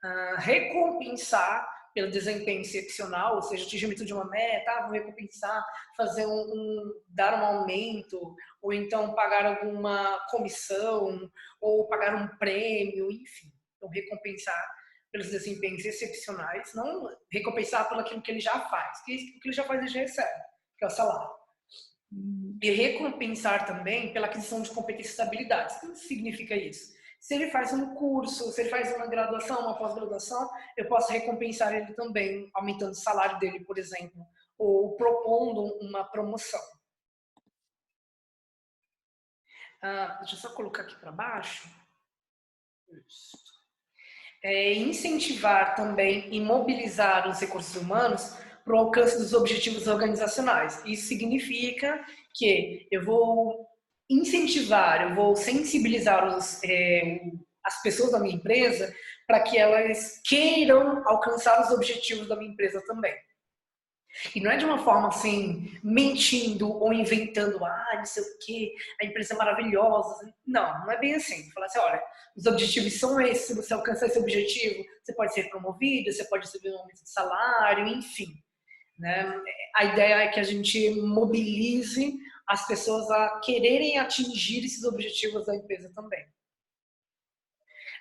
[0.03, 5.63] uh, recompensar pelo desempenho excepcional, ou seja, atingimento de uma meta, ah, vou recompensar,
[5.95, 11.29] fazer um, um, dar um aumento, ou então pagar alguma comissão,
[11.61, 13.51] ou pagar um prêmio, enfim.
[13.77, 14.67] Então, recompensar
[15.11, 19.55] pelos desempenhos excepcionais, não recompensar pelo aquilo que ele já faz, porque o que ele
[19.55, 20.52] já faz ele já recebe
[20.83, 21.29] é o salário.
[22.11, 22.57] Uhum.
[22.61, 25.75] E recompensar também pela aquisição de competências e habilidades.
[25.83, 26.93] O que significa isso?
[27.19, 31.73] Se ele faz um curso, se ele faz uma graduação, uma pós-graduação, eu posso recompensar
[31.73, 34.25] ele também, aumentando o salário dele, por exemplo,
[34.57, 36.59] ou propondo uma promoção.
[39.81, 41.67] Ah, deixa eu só colocar aqui para baixo.
[42.89, 43.37] Isso.
[44.43, 50.81] é incentivar também e mobilizar os recursos humanos para o alcance dos objetivos organizacionais.
[50.85, 53.67] Isso significa que eu vou
[54.09, 57.21] incentivar, eu vou sensibilizar os, é,
[57.63, 58.93] as pessoas da minha empresa
[59.27, 63.15] para que elas queiram alcançar os objetivos da minha empresa também.
[64.35, 68.73] E não é de uma forma assim, mentindo ou inventando, ah, não sei o quê,
[69.01, 70.31] a empresa é maravilhosa.
[70.45, 71.49] Não, não é bem assim.
[71.51, 72.03] Falar assim, olha,
[72.35, 76.45] os objetivos são esses, se você alcançar esse objetivo, você pode ser promovido, você pode
[76.45, 78.27] receber um aumento de salário, enfim.
[78.97, 79.41] Né?
[79.75, 85.55] A ideia é que a gente mobilize as pessoas a quererem atingir esses objetivos da
[85.55, 86.25] empresa também.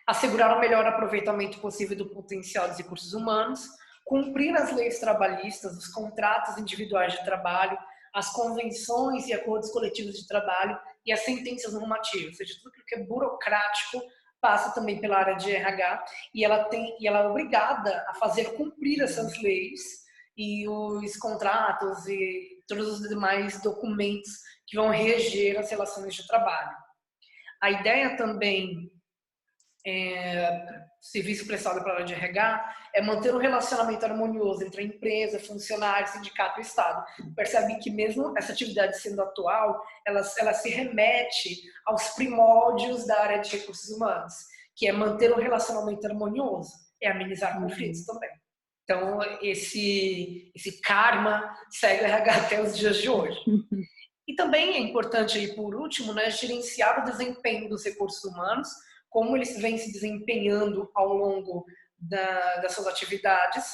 [0.07, 3.67] Assegurar o melhor aproveitamento possível do potencial dos recursos humanos,
[4.05, 7.79] cumprir as leis trabalhistas, os contratos individuais de trabalho,
[8.13, 12.87] as convenções e acordos coletivos de trabalho e as sentenças normativas, ou seja, tudo aquilo
[12.87, 14.03] que é burocrático
[14.41, 18.57] passa também pela área de RH e ela tem e ela é obrigada a fazer
[18.57, 20.02] cumprir essas leis
[20.37, 24.31] e os contratos e todos os demais documentos
[24.67, 26.77] que vão reger as relações de trabalho.
[27.63, 28.91] A ideia também
[29.87, 30.65] é,
[31.01, 35.41] serviço prestado para a área de RH é manter um relacionamento harmonioso entre a empresa,
[35.41, 37.05] funcionário, sindicato e Estado.
[37.35, 43.39] Percebe que mesmo essa atividade sendo atual, ela, ela se remete aos primórdios da área
[43.39, 44.33] de recursos humanos,
[44.77, 48.31] que é manter um relacionamento harmonioso, é amenizar conflitos também.
[48.85, 53.39] Então, esse, esse karma segue o RH até os dias de hoje.
[54.25, 58.69] E também é importante, aí, por último, né, gerenciar o desempenho dos recursos humanos,
[59.11, 61.67] como eles vêm se desempenhando ao longo
[61.99, 63.67] da, das suas atividades,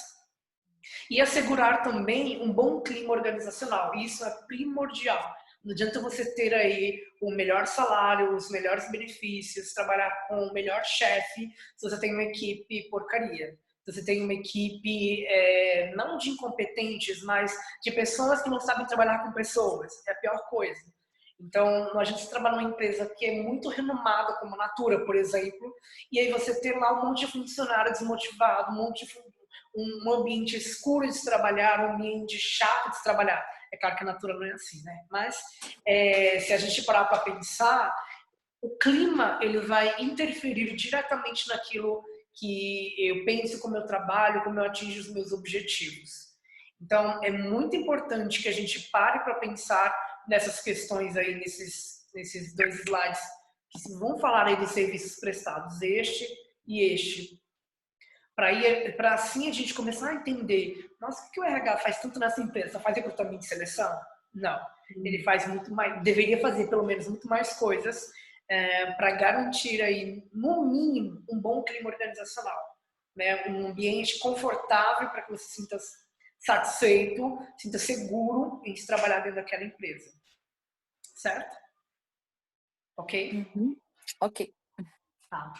[1.11, 3.94] e assegurar também um bom clima organizacional.
[3.94, 5.23] Isso é primordial.
[5.62, 10.83] Não adianta você ter aí o melhor salário, os melhores benefícios, trabalhar com o melhor
[10.83, 13.55] chefe, se você tem uma equipe porcaria
[13.92, 19.24] você tem uma equipe é, não de incompetentes, mas de pessoas que não sabem trabalhar
[19.24, 19.92] com pessoas.
[20.07, 20.81] É a pior coisa.
[21.40, 25.72] Então, a gente trabalha numa empresa que é muito renomada, como a Natura, por exemplo,
[26.11, 29.14] e aí você tem lá um monte de funcionário desmotivado, um monte de
[29.74, 33.44] um ambiente escuro de trabalhar, um ambiente chato de trabalhar.
[33.72, 35.05] É claro que a Natura não é assim, né?
[35.11, 35.40] Mas
[35.87, 37.94] é, se a gente parar para pensar,
[38.61, 42.03] o clima ele vai interferir diretamente naquilo
[42.38, 46.29] que eu penso como eu trabalho, como eu atingo os meus objetivos.
[46.81, 49.94] Então, é muito importante que a gente pare para pensar
[50.29, 53.20] nessas questões aí, nesses, nesses dois slides,
[53.70, 56.27] que vão falar aí dos serviços prestados, este
[56.66, 57.42] e este.
[58.37, 62.40] Para assim a gente começar a entender, nossa, o que o RH faz tanto nessa
[62.40, 62.79] empresa?
[62.79, 64.01] Faz recrutamento de seleção?
[64.33, 64.61] Não.
[65.05, 68.11] Ele faz muito mais, deveria fazer pelo menos muito mais coisas
[68.48, 72.58] é, para garantir aí, no mínimo, um bom clima organizacional,
[73.14, 73.46] né?
[73.48, 75.78] um ambiente confortável para que você se sinta
[76.38, 80.11] satisfeito, sinta seguro em se trabalhar dentro daquela empresa.
[81.02, 81.56] Certo?
[82.96, 83.46] Ok?
[83.54, 83.76] Uhum.
[84.20, 84.54] Ok.
[85.30, 85.52] Tá.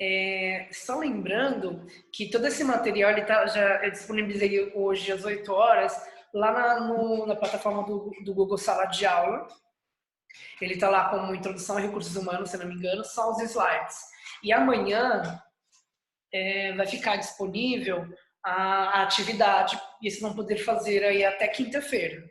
[0.00, 5.52] É, só lembrando que todo esse material ele tá, já eu disponibilizei hoje às 8
[5.52, 5.94] horas
[6.32, 9.46] lá na, no, na plataforma do, do Google Sala de Aula.
[10.60, 13.96] Ele está lá como introdução a recursos humanos, se não me engano, são os slides.
[14.42, 15.40] E amanhã
[16.32, 18.06] é, vai ficar disponível
[18.44, 22.22] a, a, atividade e vocês vão poder fazer aí até quinta-feira.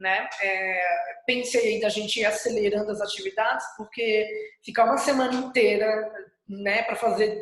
[0.00, 0.28] Né?
[0.42, 0.80] É,
[1.26, 4.28] pensei aí da gente ir acelerando as atividades, porque
[4.64, 5.86] ficar uma semana inteira
[6.48, 7.40] né, para fazer,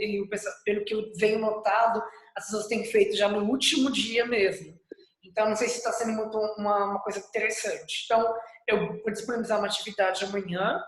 [0.64, 2.02] pelo que eu venho notado,
[2.36, 4.78] as pessoas têm feito já no último dia mesmo.
[5.24, 8.02] Então, não sei se está sendo muito uma, uma coisa interessante.
[8.04, 8.34] Então,
[8.70, 10.82] eu vou disponibilizar uma atividade amanhã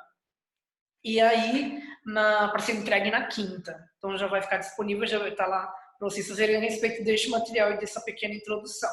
[1.04, 3.88] e aí para ser entregue na quinta.
[3.98, 5.66] Então, já vai ficar disponível, já vai estar lá
[5.98, 8.90] para vocês fazerem a respeito deste material e dessa pequena introdução.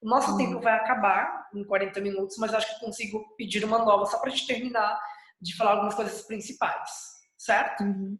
[0.00, 0.36] O nosso hum.
[0.36, 4.28] tempo vai acabar em 40 minutos, mas acho que consigo pedir uma nova só para
[4.28, 5.00] a gente terminar
[5.40, 6.90] de falar algumas coisas principais,
[7.36, 7.82] certo?
[7.82, 8.18] Uhum.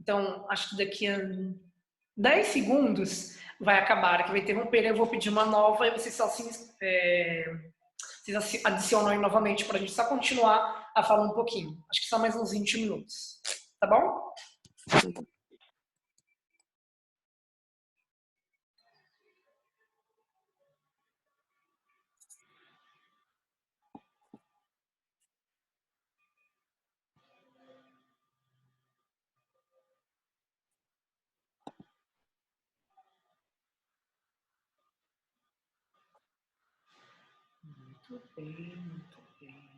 [0.00, 1.18] Então, acho que daqui a
[2.16, 6.26] 10 segundos vai acabar, que vai interromper, eu vou pedir uma nova e vocês só
[6.26, 6.48] assim,
[6.82, 7.52] é,
[8.24, 11.78] vocês adicionam aí novamente para a gente só continuar a falar um pouquinho.
[11.90, 13.40] Acho que só mais uns 20 minutos.
[13.80, 15.26] Tá bom?
[38.16, 39.70] Muito bem, muito bem.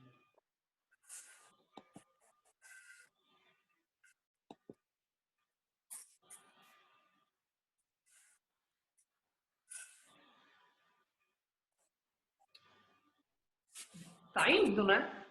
[14.32, 15.26] Tá indo, né?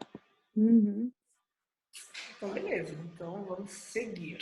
[0.54, 1.10] Uhum.
[2.36, 2.94] Então, beleza.
[2.94, 4.40] Então, vamos seguir.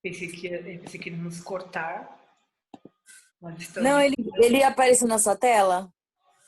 [0.00, 2.19] Pensei que, esse que ia nos cortar.
[3.76, 5.90] Não, ele, ele apareceu na sua tela?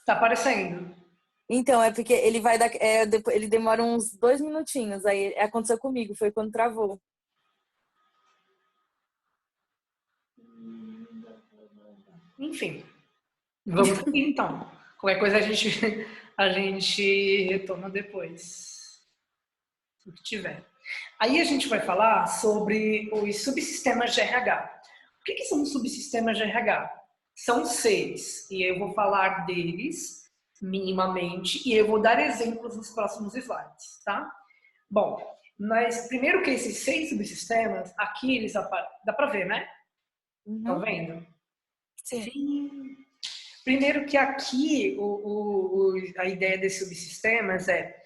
[0.04, 0.94] Tá aparecendo.
[1.48, 2.70] Então, é porque ele vai dar.
[2.76, 5.04] É, ele demora uns dois minutinhos.
[5.06, 7.00] Aí aconteceu comigo, foi quando travou.
[12.38, 12.84] Enfim.
[13.64, 14.70] Vamos seguir então.
[14.98, 19.00] Qualquer coisa a gente, a gente retoma depois.
[20.06, 20.64] O que tiver.
[21.18, 24.81] Aí a gente vai falar sobre os subsistemas de RH.
[25.22, 27.00] O que, que são os subsistemas de RH?
[27.36, 30.24] São seis, e eu vou falar deles
[30.60, 34.30] minimamente, e eu vou dar exemplos nos próximos slides, tá?
[34.90, 35.24] Bom,
[35.58, 39.68] mas primeiro que esses seis subsistemas, aqui eles dá para ver, né?
[40.44, 40.80] Estão uhum.
[40.80, 41.26] vendo?
[42.04, 42.22] Sim.
[42.22, 42.96] Sim.
[43.64, 47.96] Primeiro que aqui o, o, a ideia desses subsistemas é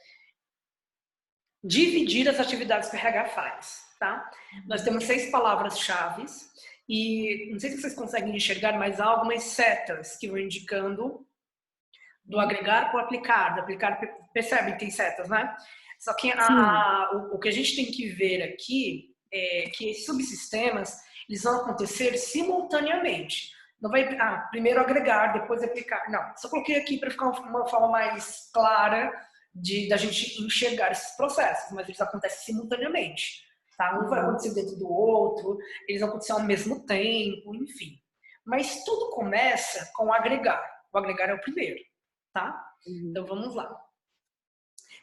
[1.65, 4.31] dividir as atividades que o RH faz, tá?
[4.67, 6.27] Nós temos seis palavras-chave
[6.89, 11.27] e não sei se vocês conseguem enxergar, mas há algumas setas que vão indicando
[12.25, 14.01] do agregar para o aplicar, do aplicar,
[14.33, 15.57] percebem que tem setas, né?
[15.99, 20.05] Só que a, o, o, que a gente tem que ver aqui é que esses
[20.05, 23.53] subsistemas eles vão acontecer simultaneamente.
[23.81, 26.11] Não vai, ah, primeiro agregar, depois aplicar.
[26.11, 29.13] Não, só coloquei aqui para ficar uma forma mais clara
[29.55, 33.46] de da gente enxergar esses processos, mas eles acontecem simultaneamente.
[33.77, 33.99] Tá?
[33.99, 34.31] Um vai uhum.
[34.31, 38.01] acontecer dentro do outro, eles vão acontecer ao mesmo tempo, enfim.
[38.45, 40.65] Mas tudo começa com o agregar.
[40.93, 41.79] O agregar é o primeiro,
[42.33, 42.59] tá?
[42.87, 43.09] Uhum.
[43.11, 43.77] Então vamos lá.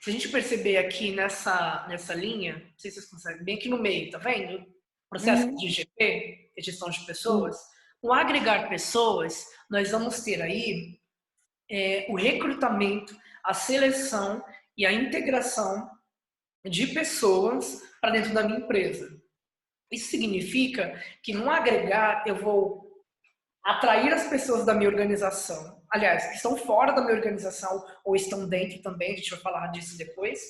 [0.01, 3.69] Se a gente perceber aqui nessa, nessa linha, não sei se vocês conseguem, bem aqui
[3.69, 4.65] no meio, tá vendo?
[5.09, 5.55] Processo uhum.
[5.55, 7.55] de GP, gestão de pessoas.
[8.01, 8.11] Uhum.
[8.11, 10.99] Agregar pessoas, nós vamos ter aí
[11.69, 14.43] é, o recrutamento, a seleção
[14.77, 15.89] e a integração
[16.65, 19.09] de pessoas para dentro da minha empresa.
[19.91, 22.83] Isso significa que no agregar eu vou
[23.63, 28.47] atrair as pessoas da minha organização, aliás, que estão fora da minha organização ou estão
[28.47, 30.41] dentro também, a gente vai falar disso depois,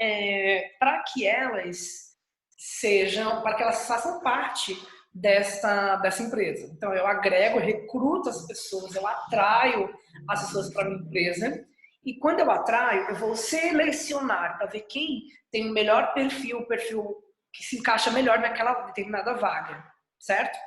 [0.00, 2.08] é, para que elas
[2.56, 4.76] sejam, para que elas façam parte
[5.14, 6.72] dessa, dessa empresa.
[6.72, 9.88] Então, eu agrego, recruto as pessoas, eu atraio
[10.28, 11.64] as pessoas para a minha empresa.
[12.04, 16.66] E quando eu atraio, eu vou selecionar para ver quem tem o melhor perfil, o
[16.66, 17.16] perfil
[17.52, 19.84] que se encaixa melhor naquela determinada vaga,
[20.18, 20.58] certo?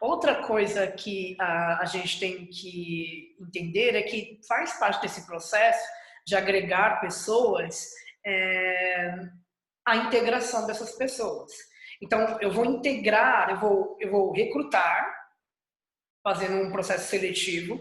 [0.00, 5.86] Outra coisa que a, a gente tem que entender é que faz parte desse processo
[6.26, 7.88] de agregar pessoas
[8.24, 9.14] é,
[9.86, 11.52] a integração dessas pessoas.
[12.02, 15.14] Então, eu vou integrar, eu vou, eu vou recrutar,
[16.22, 17.80] fazendo um processo seletivo.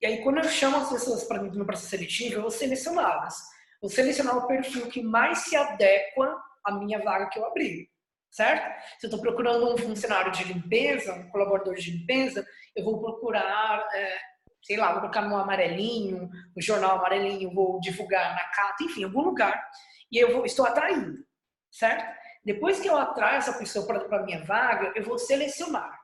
[0.00, 3.36] E aí, quando eu chamo as pessoas para dentro do processo seletivo, eu vou selecioná-las.
[3.80, 7.88] Vou selecionar o perfil que mais se adequa à minha vaga que eu abri,
[8.30, 8.78] certo?
[8.98, 13.86] Se eu estou procurando um funcionário de limpeza, um colaborador de limpeza, eu vou procurar,
[13.94, 14.18] é,
[14.62, 19.04] sei lá, vou colocar no amarelinho, no jornal amarelinho, vou divulgar na cata, enfim, em
[19.04, 19.66] algum lugar.
[20.10, 21.24] E eu vou, estou atraindo,
[21.70, 22.04] certo?
[22.44, 26.00] Depois que eu atraio essa pessoa para a minha vaga, eu vou selecionar.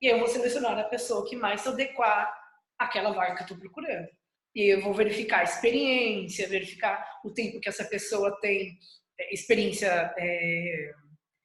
[0.00, 2.39] E aí eu vou selecionar a pessoa que mais se adequar
[2.80, 4.08] àquela vaga que eu estou procurando.
[4.54, 8.76] E eu vou verificar a experiência, verificar o tempo que essa pessoa tem,
[9.18, 10.92] é, experiência é,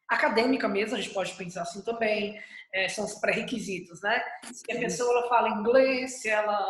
[0.08, 2.42] acadêmica mesmo, a gente pode pensar assim também,
[2.74, 4.24] é, são os pré-requisitos, né?
[4.52, 6.66] Se a pessoa ela fala inglês, se ela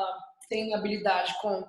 [0.50, 1.66] tem habilidade com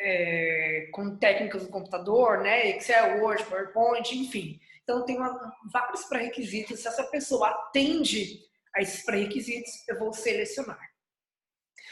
[0.00, 4.60] é, com técnicas do computador, né, Excel, Word, PowerPoint, enfim.
[4.84, 6.80] Então, tem uma, vários pré-requisitos.
[6.80, 8.40] Se essa pessoa atende
[8.74, 10.78] a esses pré-requisitos, eu vou selecionar.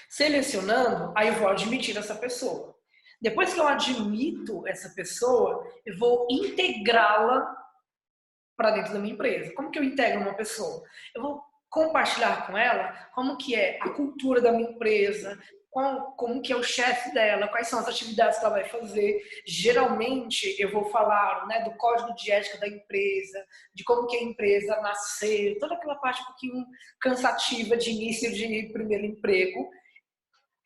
[0.08, 2.74] Selecionando, aí eu vou admitir essa pessoa.
[3.20, 7.46] Depois que eu admito essa pessoa, eu vou integrá-la
[8.56, 9.52] para dentro da minha empresa.
[9.54, 10.82] Como que eu integro uma pessoa?
[11.14, 15.38] Eu vou compartilhar com ela como que é a cultura da minha empresa,
[15.76, 19.20] qual, como que é o chefe dela, quais são as atividades que ela vai fazer.
[19.46, 23.44] Geralmente eu vou falar né, do código de ética da empresa,
[23.74, 26.64] de como que a empresa nasceu, toda aquela parte um pouquinho
[26.98, 29.68] cansativa de início de primeiro emprego,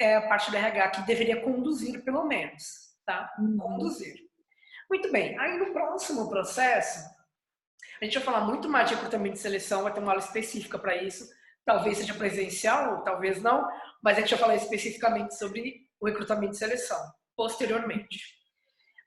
[0.01, 2.64] é a parte do RH que deveria conduzir pelo menos,
[3.05, 3.30] tá?
[3.38, 3.59] Uhum.
[3.59, 4.14] Conduzir.
[4.88, 7.07] Muito bem, aí no próximo processo,
[8.01, 10.78] a gente vai falar muito mais de recrutamento de seleção, vai ter uma aula específica
[10.78, 11.28] para isso,
[11.64, 13.68] talvez seja presencial, talvez não,
[14.03, 16.98] mas a gente vai falar especificamente sobre o recrutamento e seleção,
[17.36, 18.40] posteriormente.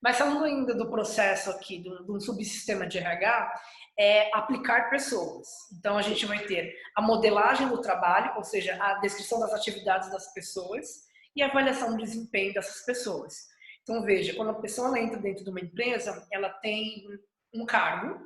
[0.02, 3.54] Mas falando ainda do processo aqui, do, do subsistema de RH,
[3.98, 5.48] é aplicar pessoas.
[5.78, 10.12] Então, a gente vai ter a modelagem do trabalho, ou seja, a descrição das atividades
[10.12, 13.48] das pessoas e a avaliação do desempenho dessas pessoas.
[13.84, 17.06] Então, veja, quando a pessoa entra dentro de uma empresa, ela tem
[17.54, 18.20] um cargo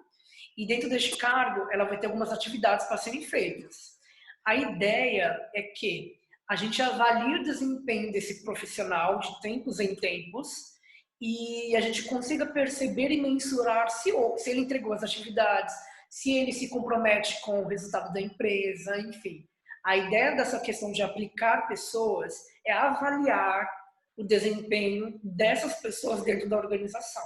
[0.58, 3.98] e dentro deste cargo ela vai ter algumas atividades para serem feitas.
[4.46, 6.16] A ideia é que
[6.50, 10.77] a gente avalie o desempenho desse profissional de tempos em tempos
[11.20, 15.74] e a gente consiga perceber e mensurar se, se ele entregou as atividades,
[16.10, 19.48] se ele se compromete com o resultado da empresa, enfim.
[19.84, 22.34] A ideia dessa questão de aplicar pessoas
[22.66, 23.68] é avaliar
[24.16, 27.24] o desempenho dessas pessoas dentro da organização,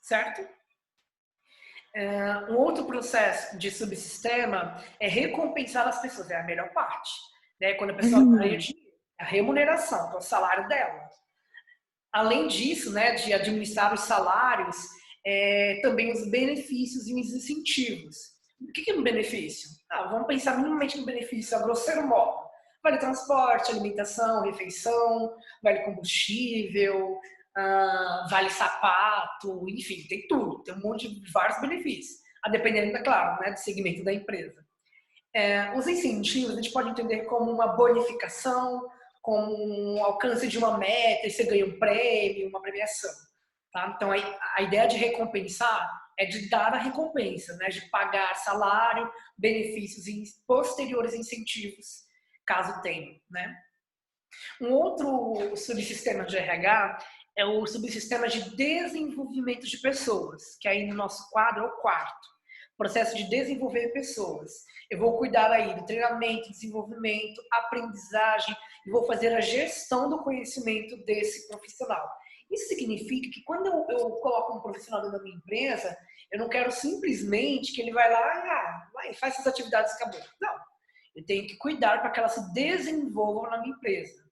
[0.00, 0.46] certo?
[1.94, 7.10] É, um outro processo de subsistema é recompensar as pessoas, é a melhor parte.
[7.60, 7.74] Né?
[7.74, 8.36] Quando a pessoa uhum.
[8.36, 11.08] ganha dinheiro, a remuneração, é o salário dela.
[12.12, 14.76] Além disso, né, de administrar os salários,
[15.24, 18.16] é, também os benefícios e os incentivos.
[18.60, 19.68] O que é um benefício?
[19.90, 22.48] Ah, vamos pensar minimamente no benefício, a grosseiro modo.
[22.82, 27.18] Vale transporte, alimentação, refeição, vale combustível,
[27.56, 33.02] ah, vale sapato, enfim, tem tudo, tem um monte de vários benefícios, a dependendo, é
[33.02, 34.64] claro, né, do segmento da empresa.
[35.34, 38.88] É, os incentivos a gente pode entender como uma bonificação,
[39.28, 43.10] como um alcance de uma meta e você ganha um prêmio, uma premiação.
[43.70, 43.92] Tá?
[43.94, 45.86] Então, a, ideia de recompensar
[46.18, 47.68] é de dar a recompensa, né?
[47.68, 52.06] de pagar salário, benefícios e posteriores incentivos,
[52.46, 53.20] caso tenha.
[53.30, 53.54] Né?
[54.62, 56.98] Um outro subsistema de RH
[57.36, 62.28] é o subsistema de desenvolvimento de pessoas, que aí no nosso quadro é o quarto.
[62.78, 64.64] Processo de desenvolver pessoas.
[64.90, 68.56] Eu vou cuidar aí do treinamento, desenvolvimento, aprendizagem
[68.88, 72.08] e vou fazer a gestão do conhecimento desse profissional.
[72.50, 75.94] Isso significa que quando eu, eu coloco um profissional dentro da minha empresa,
[76.32, 80.20] eu não quero simplesmente que ele vai lá e ah, faz essas atividades e acabou.
[80.40, 80.54] Não.
[81.14, 84.24] Eu tenho que cuidar para que elas se desenvolvam na minha empresa.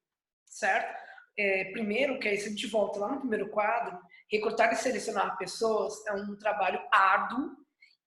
[0.47, 1.05] Certo?
[1.39, 3.99] É, primeiro, que aí se a gente volta lá no primeiro quadro,
[4.33, 7.55] recrutar e selecionar pessoas é um trabalho árduo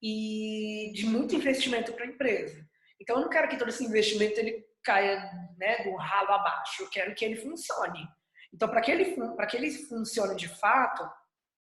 [0.02, 2.68] e de muito investimento para a empresa.
[3.00, 5.30] Então, eu não quero que todo esse investimento ele caia
[5.60, 6.82] né, do ralo abaixo.
[6.82, 8.08] Eu quero que ele funcione.
[8.52, 9.16] Então, para que, ele,
[9.48, 11.08] que ele funcione de fato,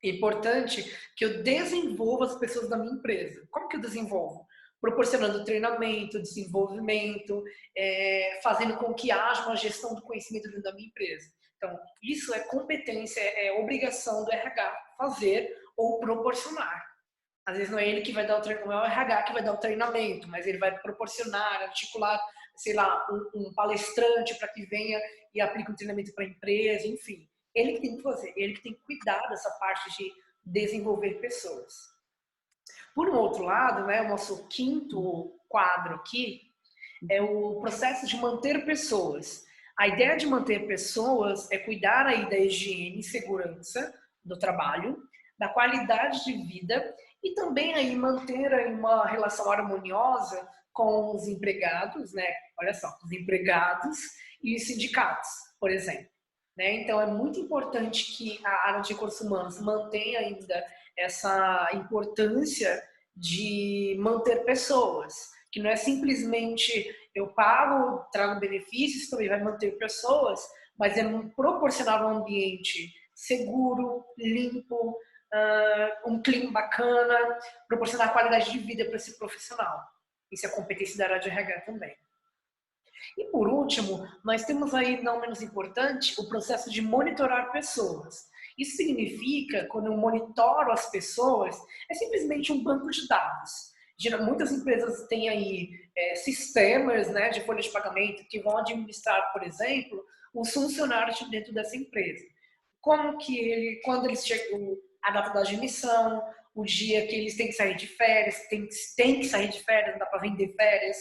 [0.05, 0.85] é importante
[1.17, 3.47] que eu desenvolva as pessoas da minha empresa.
[3.51, 4.47] Como que eu desenvolvo?
[4.79, 7.43] Proporcionando treinamento, desenvolvimento,
[7.75, 11.31] é, fazendo com que haja uma gestão do conhecimento dentro da minha empresa.
[11.57, 16.85] Então, isso é competência, é obrigação do RH fazer ou proporcionar.
[17.47, 19.33] Às vezes não é ele que vai dar o treinamento, não é o RH que
[19.33, 22.21] vai dar o treinamento, mas ele vai proporcionar, articular
[22.57, 25.01] sei lá, um, um palestrante para que venha
[25.35, 27.29] e aplique um treinamento para a empresa, enfim.
[27.55, 30.13] Ele que tem que fazer, ele que tem que cuidar dessa parte de
[30.45, 31.95] desenvolver pessoas.
[32.95, 36.43] Por um outro lado, né, o nosso quinto quadro aqui
[37.11, 39.45] é o processo de manter pessoas.
[39.79, 43.93] A ideia de manter pessoas é cuidar aí da higiene e segurança
[44.25, 44.97] do trabalho,
[45.39, 52.13] da qualidade de vida e também aí manter aí uma relação harmoniosa com os empregados,
[52.13, 52.27] né?
[52.61, 53.99] Olha só, os empregados
[54.43, 56.07] e os sindicatos, por exemplo.
[56.57, 56.83] Né?
[56.83, 60.65] Então, é muito importante que a área de recursos humanos mantenha ainda
[60.97, 62.83] essa importância
[63.17, 70.41] de manter pessoas, que não é simplesmente eu pago, trago benefícios, também vai manter pessoas,
[70.79, 71.05] mas é
[71.35, 74.99] proporcionar um ambiente seguro, limpo,
[76.07, 79.96] um clima bacana, proporcionar qualidade de vida para esse profissional.
[80.31, 81.97] Isso é competência da área de RH também.
[83.17, 88.29] E por último, nós temos aí, não menos importante, o processo de monitorar pessoas.
[88.59, 91.57] Isso significa, quando eu monitoro as pessoas,
[91.91, 93.75] é simplesmente um banco de dados.
[94.25, 99.43] Muitas empresas têm aí é, sistemas né, de folha de pagamento que vão administrar, por
[99.43, 100.05] exemplo,
[100.35, 102.25] os funcionários dentro dessa empresa.
[102.81, 106.23] Como que ele, quando eles chegam, a data da admissão,
[106.57, 109.93] o dia que eles têm que sair de férias, tem, tem que sair de férias,
[109.93, 110.97] não dá para vender férias,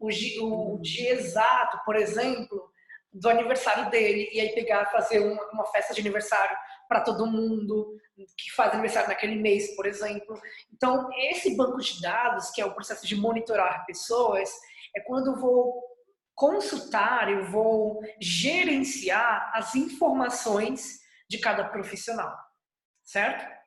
[0.00, 0.08] o,
[0.40, 2.72] o, o, dia exato, por exemplo,
[3.12, 6.56] do aniversário dele, e aí pegar, fazer uma, uma festa de aniversário
[6.88, 10.40] para todo mundo que faz aniversário naquele mês, por exemplo.
[10.72, 14.50] Então, esse banco de dados, que é o processo de monitorar pessoas,
[14.96, 15.82] é quando eu vou
[16.34, 20.98] consultar, eu vou gerenciar as informações
[21.28, 22.34] de cada profissional,
[23.04, 23.63] certo?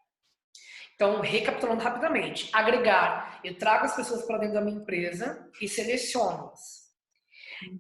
[0.97, 6.87] Então, recapitulando rapidamente, agregar, eu trago as pessoas para dentro da minha empresa e seleciono-as.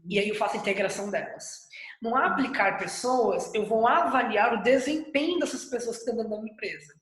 [0.07, 1.67] E aí eu faço a integração delas.
[1.99, 6.53] No aplicar pessoas, eu vou avaliar o desempenho dessas pessoas que estão dentro da minha
[6.53, 6.93] empresa.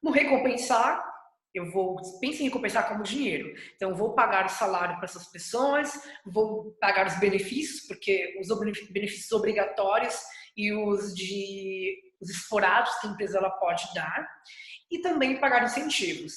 [0.00, 1.04] No recompensar,
[1.52, 3.52] eu vou, pense em recompensar como dinheiro.
[3.74, 5.92] Então, vou pagar o salário para essas pessoas,
[6.24, 8.46] vou pagar os benefícios, porque os
[8.90, 10.16] benefícios obrigatórios
[10.56, 14.28] e os de os esporádicos que a empresa ela pode dar,
[14.90, 16.34] e também pagar incentivos.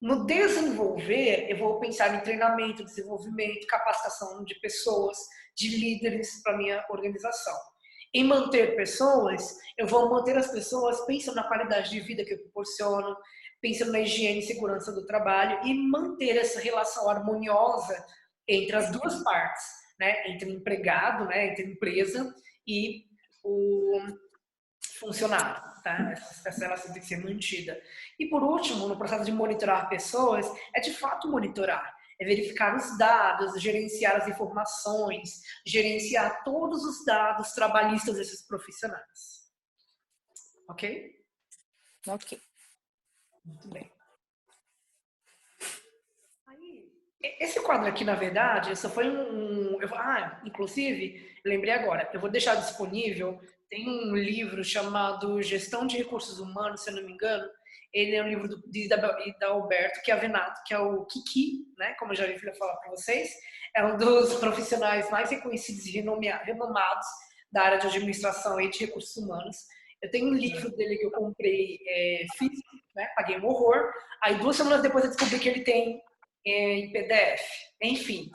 [0.00, 5.16] No desenvolver, eu vou pensar em treinamento, desenvolvimento, capacitação de pessoas,
[5.56, 7.54] de líderes para minha organização.
[8.12, 12.38] Em manter pessoas, eu vou manter as pessoas pensando na qualidade de vida que eu
[12.38, 13.16] proporciono,
[13.60, 18.04] pensando na higiene e segurança do trabalho e manter essa relação harmoniosa
[18.46, 19.64] entre as duas partes,
[19.98, 20.28] né?
[20.28, 21.48] Entre o empregado, né?
[21.48, 22.34] Entre a empresa
[22.66, 23.04] e
[23.42, 24.00] o
[24.98, 26.12] funcionário, tá?
[26.46, 27.80] Essa relação tem que ser mantida.
[28.18, 32.96] E por último, no processo de monitorar pessoas, é de fato monitorar, é verificar os
[32.96, 39.44] dados, gerenciar as informações, gerenciar todos os dados trabalhistas desses profissionais.
[40.68, 41.22] Ok?
[42.08, 42.40] Ok.
[43.44, 43.92] Muito bem.
[46.46, 46.90] Aí,
[47.38, 49.82] esse quadro aqui, na verdade, isso foi um.
[49.82, 53.38] Eu, ah, inclusive, lembrei agora, eu vou deixar disponível.
[53.70, 57.48] Tem um livro chamado Gestão de Recursos Humanos, se eu não me engano.
[57.92, 61.64] Ele é um livro do, de, da, Alberto que é Venato, que é o Kiki,
[61.78, 61.94] né?
[61.98, 63.30] Como eu já vi falar para vocês.
[63.74, 67.06] É um dos profissionais mais reconhecidos e renomados
[67.52, 69.56] da área de administração e de recursos humanos.
[70.02, 73.08] Eu tenho um livro dele que eu comprei é, físico, né?
[73.16, 73.90] Paguei um horror.
[74.22, 76.02] Aí duas semanas depois eu descobri que ele tem
[76.46, 77.42] é, em PDF.
[77.80, 78.30] Enfim.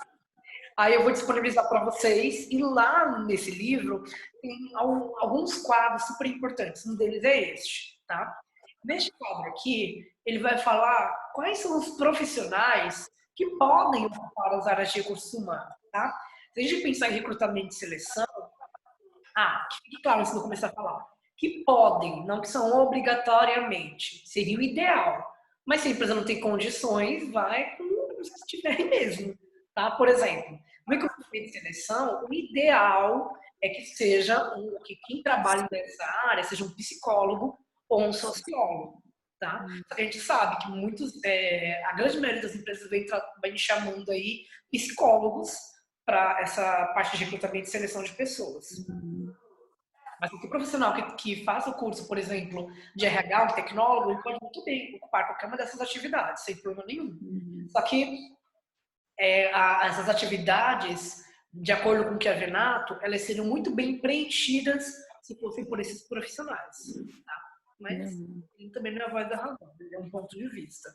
[0.78, 2.50] Aí eu vou disponibilizar para vocês.
[2.50, 4.04] E lá nesse livro
[4.42, 6.86] tem alguns quadros super importantes.
[6.86, 8.40] Um deles é este, tá?
[8.84, 14.92] Neste quadro aqui, ele vai falar quais são os profissionais que podem ocupar as áreas
[14.92, 16.14] de recursos humanos, tá?
[16.54, 18.26] Se a gente pensar em recrutamento e seleção,
[19.36, 21.06] ah, fique claro antes de eu começar a falar
[21.40, 24.28] que podem, não que são obrigatoriamente.
[24.28, 25.26] Seria o ideal.
[25.66, 29.34] Mas se a empresa não tem condições, vai com os que tiverem mesmo.
[29.74, 29.92] Tá?
[29.92, 35.68] Por exemplo, no recrutamento de seleção, o ideal é que seja um, que quem trabalha
[35.72, 37.58] nessa área seja um psicólogo
[37.90, 39.04] ou um sociólogo.
[39.40, 39.66] Tá?
[39.92, 43.06] A gente sabe que muitos, é, a grande maioria das empresas vem,
[43.42, 45.56] vem chamando aí psicólogos
[46.06, 48.70] para essa parte de recrutamento e seleção de pessoas.
[48.90, 49.34] Uhum.
[50.20, 54.22] Mas o profissional que, que faz o curso, por exemplo, de RH, um tecnólogo, ele
[54.22, 57.06] pode muito bem ocupar qualquer uma dessas atividades, sem problema nenhum.
[57.06, 57.68] Uhum.
[57.70, 58.20] Só que
[59.18, 61.24] é, a, essas atividades,
[61.54, 65.80] de acordo com o que a Venato, elas seriam muito bem preenchidas se fossem por
[65.80, 66.78] esses profissionais.
[67.26, 67.42] Tá?
[67.80, 68.44] Mas uhum.
[68.58, 70.90] ele também não é a voz da razão, ele é um ponto de vista.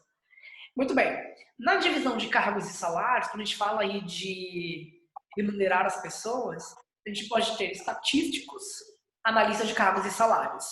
[0.77, 1.17] Muito bem.
[1.59, 4.93] Na divisão de cargos e salários, quando a gente fala aí de
[5.37, 6.75] remunerar as pessoas,
[7.07, 8.63] a gente pode ter estatísticos,
[9.25, 10.65] analista de cargos e salários.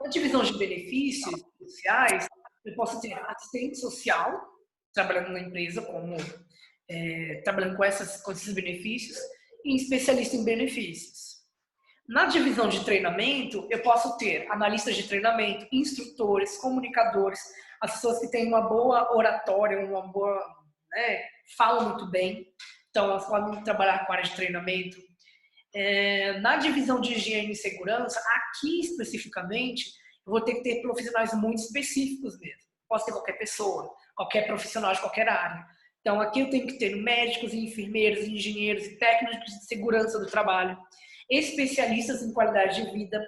[0.00, 2.26] Na divisão de benefícios sociais,
[2.64, 4.38] eu posso ter assistente social,
[4.92, 6.16] trabalhando na empresa como
[6.88, 9.18] é, trabalhando com, essas, com esses benefícios,
[9.64, 11.34] e especialista em benefícios.
[12.06, 17.40] Na divisão de treinamento, eu posso ter analistas de treinamento, instrutores, comunicadores,
[17.80, 20.38] as pessoas que têm uma boa oratória, uma boa,
[20.90, 21.24] né,
[21.56, 22.46] falam muito bem,
[22.90, 24.98] então elas podem trabalhar com a área de treinamento,
[25.74, 29.86] é, na divisão de higiene e segurança, aqui especificamente,
[30.24, 32.62] eu vou ter que ter profissionais muito específicos mesmo.
[32.88, 35.66] Posso ter qualquer pessoa, qualquer profissional de qualquer área.
[36.04, 40.76] Então, aqui eu tenho que ter médicos, enfermeiros, engenheiros e técnicos de segurança do trabalho,
[41.30, 43.26] especialistas em qualidade de vida,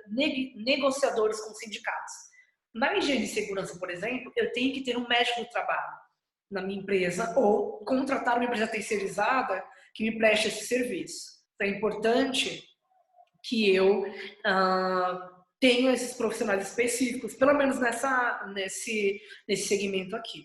[0.55, 2.13] negociadores com sindicatos.
[2.75, 5.97] Na higiene e segurança, por exemplo, eu tenho que ter um médico do trabalho
[6.51, 9.65] na minha empresa ou contratar uma empresa terceirizada
[9.95, 11.31] que me preste esse serviço.
[11.55, 12.63] Então, é importante
[13.43, 19.19] que eu uh, tenha esses profissionais específicos, pelo menos nessa, nesse,
[19.49, 20.45] nesse segmento aqui.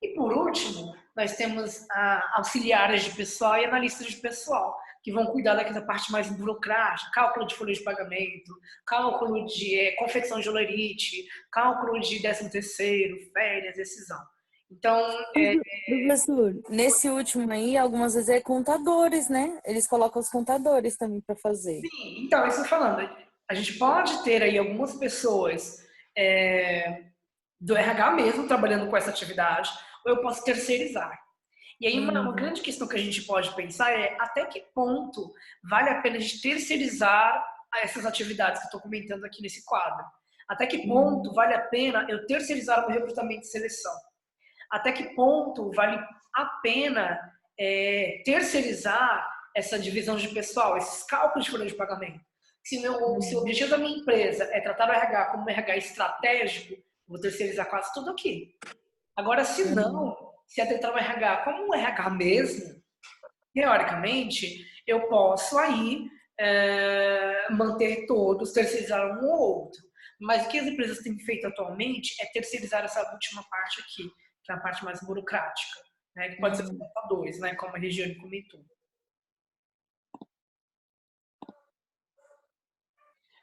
[0.00, 5.26] E por último, nós temos uh, auxiliares de pessoal e analistas de pessoal, que vão
[5.26, 8.52] cuidar daquela parte mais burocrática, cálculo de folha de pagamento,
[8.86, 14.18] cálculo de é, confecção de olerite, cálculo de décimo terceiro, férias, decisão.
[14.70, 14.98] Então,
[15.36, 15.56] é...
[15.86, 19.60] professor, nesse último aí, algumas vezes é contadores, né?
[19.66, 21.80] Eles colocam os contadores também para fazer.
[21.80, 23.06] Sim, então, isso falando,
[23.50, 25.84] a gente pode ter aí algumas pessoas
[26.16, 27.02] é,
[27.60, 29.70] do RH mesmo trabalhando com essa atividade,
[30.04, 31.18] ou eu posso terceirizar.
[31.80, 32.36] E aí, uma, uma, uhum.
[32.36, 35.32] grande questão que a gente pode pensar é até que ponto
[35.68, 37.44] vale a pena a gente terceirizar
[37.82, 40.04] essas atividades que eu estou comentando aqui nesse quadro.
[40.48, 41.34] Até que ponto uhum.
[41.34, 43.92] vale a pena eu terceirizar o recrutamento e seleção
[44.72, 46.02] até que ponto vale
[46.34, 47.20] a pena
[47.60, 52.24] é, terceirizar essa divisão de pessoal, esses cálculos de folha de pagamento.
[52.64, 55.76] Se, meu, se o objetivo da minha empresa é tratar o RH como um RH
[55.76, 58.56] estratégico, vou terceirizar quase tudo aqui.
[59.16, 62.82] Agora, se não, se é tratar o RH como um RH mesmo,
[63.54, 66.08] teoricamente, eu posso aí
[66.38, 69.82] é, manter todos, terceirizar um ou outro.
[70.20, 74.08] Mas o que as empresas têm feito atualmente é terceirizar essa última parte aqui,
[74.44, 75.80] que é a parte mais burocrática,
[76.16, 76.30] né?
[76.30, 76.78] que pode ser uhum.
[76.78, 77.54] para dois, né?
[77.56, 78.64] como a Regiane comentou.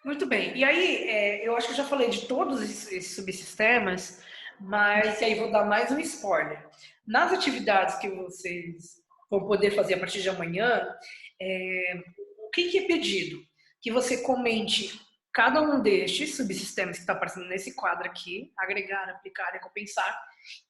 [0.05, 0.55] Muito bem.
[0.55, 4.24] E aí, é, eu acho que eu já falei de todos esses subsistemas,
[4.60, 6.68] mas aí vou dar mais um spoiler.
[7.05, 10.88] Nas atividades que vocês vão poder fazer a partir de amanhã,
[11.41, 12.03] é,
[12.45, 13.41] o que, que é pedido?
[13.82, 14.99] Que você comente
[15.34, 20.20] cada um destes subsistemas que está aparecendo nesse quadro aqui, agregar, aplicar, recompensar,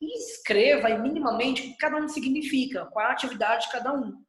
[0.02, 4.24] e escreva aí minimamente o que cada um significa, qual a atividade de cada um,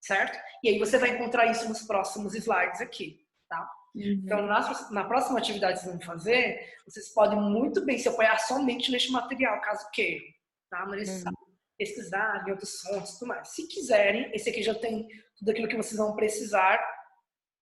[0.00, 0.38] certo?
[0.62, 3.68] E aí você vai encontrar isso nos próximos slides aqui, tá?
[3.94, 4.22] Uhum.
[4.24, 8.38] Então, na, na, próxima atividade que vocês vão fazer, vocês podem muito bem se apoiar
[8.38, 10.24] somente neste material, caso queiram,
[10.70, 10.86] tá?
[10.86, 11.32] Mas uhum.
[11.76, 13.48] pesquisar em outros fontes e tudo mais.
[13.48, 16.80] Se quiserem, esse aqui já tem tudo aquilo que vocês vão precisar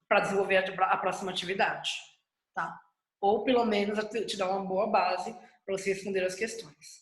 [0.09, 1.91] para desenvolver a, a próxima atividade
[2.55, 2.81] tá?
[3.21, 5.33] Ou pelo menos te dar uma boa base
[5.65, 7.01] para você responder as questões.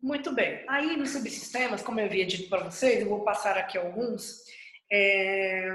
[0.00, 0.64] Muito bem.
[0.68, 4.42] Aí nos subsistemas, como eu havia dito para vocês, eu vou passar aqui alguns.
[4.90, 5.68] É...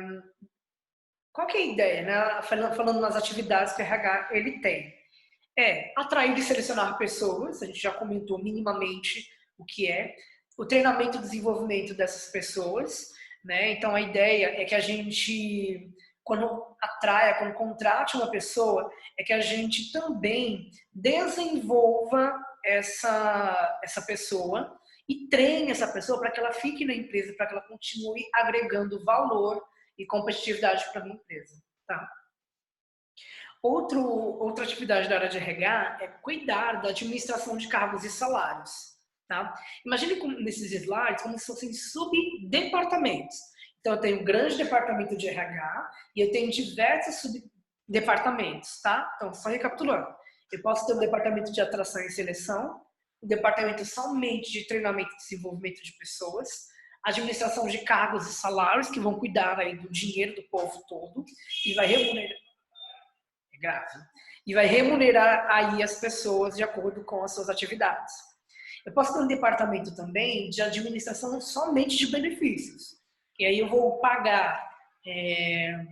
[1.37, 2.41] Qual que é a ideia, né?
[2.41, 4.91] Falando nas atividades que o RH ele tem.
[5.55, 10.15] É atrair e selecionar pessoas, a gente já comentou minimamente o que é.
[10.57, 13.11] O treinamento e desenvolvimento dessas pessoas,
[13.45, 13.73] né?
[13.73, 19.31] Então a ideia é que a gente quando atraia, quando contrate uma pessoa, é que
[19.31, 22.35] a gente também desenvolva
[22.65, 24.75] essa, essa pessoa
[25.07, 29.05] e treine essa pessoa para que ela fique na empresa, para que ela continue agregando
[29.05, 29.63] valor
[29.97, 31.61] e competitividade para a empresa.
[31.87, 32.09] Tá?
[33.61, 38.97] Outro, outra atividade da área de RH é cuidar da administração de cargos e salários.
[39.27, 39.53] Tá?
[39.85, 43.35] Imagine como, nesses slides como se fossem subdepartamentos.
[43.79, 49.13] Então, eu tenho um grande departamento de RH e eu tenho diversos subdepartamentos, tá?
[49.15, 50.07] Então, só recapitulando.
[50.51, 52.81] Eu posso ter um departamento de atração e seleção,
[53.21, 56.67] um departamento somente de treinamento e desenvolvimento de pessoas,
[57.07, 61.23] administração de cargos e salários, que vão cuidar aí do dinheiro do povo todo
[61.65, 62.37] e vai remunerar.
[63.53, 63.99] É grave.
[64.45, 68.13] E vai remunerar aí as pessoas de acordo com as suas atividades.
[68.85, 72.97] Eu posso ter um departamento também de administração somente de benefícios.
[73.39, 74.69] E aí eu vou pagar,
[75.05, 75.85] é,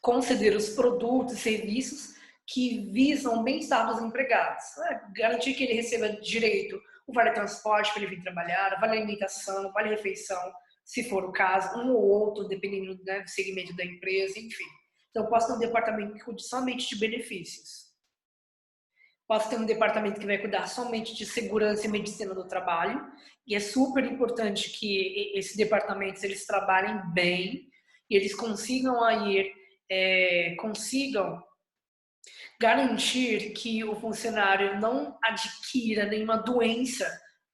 [0.00, 2.14] conceder os produtos e serviços
[2.46, 4.64] que visam bem-estar dos empregados.
[4.76, 5.02] Né?
[5.16, 9.90] Garantir que ele receba direito o vale transporte para ele vir trabalhar, vale alimentação, vale
[9.90, 10.40] refeição,
[10.84, 14.64] se for o caso, um ou outro, dependendo né, do segmento da empresa, enfim.
[15.10, 17.86] Então, posso ter um departamento que cuide somente de benefícios.
[19.26, 23.04] Posso ter um departamento que vai cuidar somente de segurança e medicina do trabalho,
[23.46, 27.68] e é super importante que esses departamentos eles trabalhem bem
[28.10, 29.52] e eles consigam aí
[29.90, 31.42] é, consigam
[32.60, 37.06] garantir que o funcionário não adquira nenhuma doença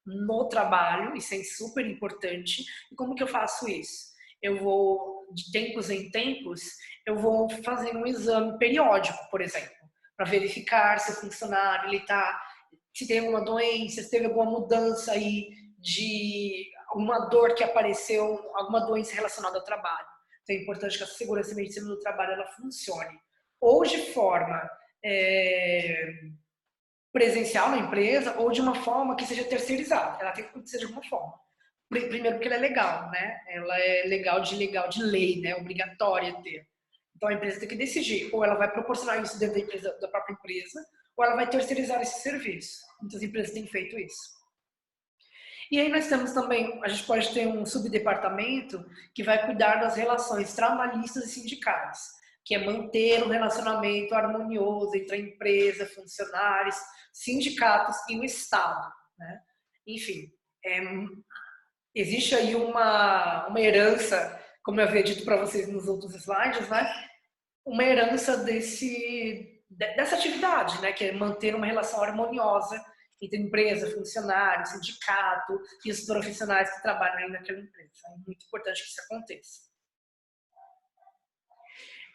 [0.04, 2.64] no trabalho, isso é super importante.
[2.90, 4.12] E como que eu faço isso?
[4.40, 6.60] Eu vou de tempos em tempos,
[7.06, 9.82] eu vou fazer um exame periódico, por exemplo
[10.22, 12.40] para verificar se o funcionário ele tá,
[12.94, 18.86] se tem alguma doença, se teve alguma mudança aí de alguma dor que apareceu, alguma
[18.86, 20.06] doença relacionada ao trabalho.
[20.42, 23.18] Então é importante que a segurança e medicina do trabalho ela funcione
[23.62, 24.68] ou de forma
[25.04, 26.14] é,
[27.12, 30.20] presencial na empresa ou de uma forma que seja terceirizada.
[30.20, 31.40] Ela tem que acontecer de alguma forma.
[31.88, 33.40] Primeiro porque ela é legal, né?
[33.48, 35.54] Ela é legal de legal de lei, né?
[35.54, 36.66] Obrigatória ter.
[37.14, 40.08] Então a empresa tem que decidir, ou ela vai proporcionar isso dentro da, empresa, da
[40.08, 40.84] própria empresa,
[41.16, 42.80] ou ela vai terceirizar esse serviço.
[43.00, 44.42] Muitas empresas têm feito isso.
[45.70, 48.84] E aí nós temos também, a gente pode ter um subdepartamento
[49.14, 55.16] que vai cuidar das relações trabalhistas e sindicais, que é manter um relacionamento harmonioso entre
[55.16, 56.76] a empresa, funcionários,
[57.12, 58.92] sindicatos e o Estado.
[59.18, 59.40] Né?
[59.86, 60.30] Enfim,
[60.64, 60.80] é,
[61.94, 66.92] existe aí uma, uma herança, como eu havia dito para vocês nos outros slides, né?
[67.64, 72.82] uma herança desse, dessa atividade, né, que é manter uma relação harmoniosa
[73.20, 77.90] entre empresa, funcionário, sindicato e os profissionais que trabalham aí naquela empresa.
[78.08, 79.71] É muito importante que isso aconteça.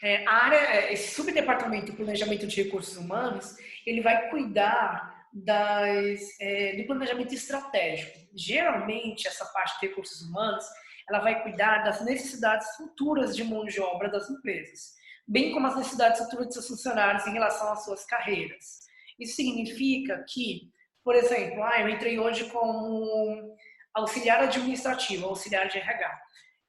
[0.04, 6.40] É, a área, é, esse subdepartamento de planejamento de recursos humanos, ele vai cuidar das,
[6.40, 8.20] é, do planejamento estratégico.
[8.36, 10.66] Geralmente, essa parte de recursos humanos,
[11.10, 14.94] ela vai cuidar das necessidades futuras de mão de obra das empresas,
[15.28, 18.88] bem como as necessidades futuras de seus funcionários em relação às suas carreiras.
[19.20, 20.70] Isso significa que,
[21.04, 23.56] por exemplo, ah, eu entrei hoje como
[23.94, 26.08] auxiliar administrativo, auxiliar de RH.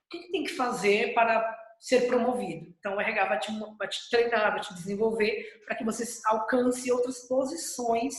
[0.07, 2.74] O que tem que fazer para ser promovido?
[2.79, 6.91] Então, o RH vai te, vai te treinar, vai te desenvolver para que você alcance
[6.91, 8.14] outras posições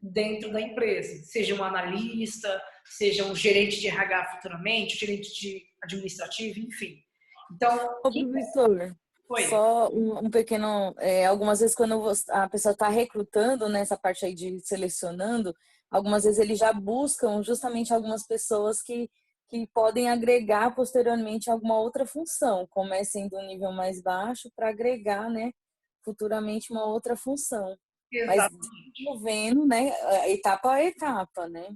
[0.00, 6.58] dentro da empresa, seja um analista, seja um gerente de RH futuramente, gerente de administrativo,
[6.60, 6.96] enfim.
[7.52, 8.96] Então, Ô, professor,
[9.28, 9.42] Oi.
[9.44, 14.24] só um, um pequeno, é, algumas vezes quando a pessoa está recrutando nessa né, parte
[14.24, 15.54] aí de selecionando,
[15.90, 19.10] algumas vezes eles já buscam justamente algumas pessoas que,
[19.50, 25.52] que podem agregar posteriormente alguma outra função, comecem do nível mais baixo para agregar, né,
[26.04, 27.76] futuramente uma outra função.
[28.12, 28.56] Exatamente.
[28.56, 29.92] Mas desenvolvendo, né,
[30.30, 31.68] etapa a etapa, né?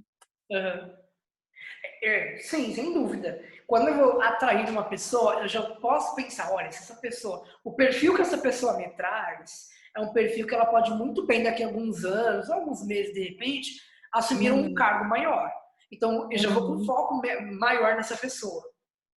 [0.49, 1.05] Uhum.
[2.03, 3.43] É, sim, sem dúvida.
[3.67, 7.73] Quando eu vou atrair uma pessoa, eu já posso pensar, olha, se essa pessoa, o
[7.73, 11.63] perfil que essa pessoa me traz é um perfil que ela pode muito bem daqui
[11.63, 13.81] a alguns anos, alguns meses de repente,
[14.13, 14.65] assumir uhum.
[14.65, 15.51] um cargo maior.
[15.91, 16.85] Então, eu já vou com uhum.
[16.85, 17.21] foco
[17.59, 18.63] maior nessa pessoa.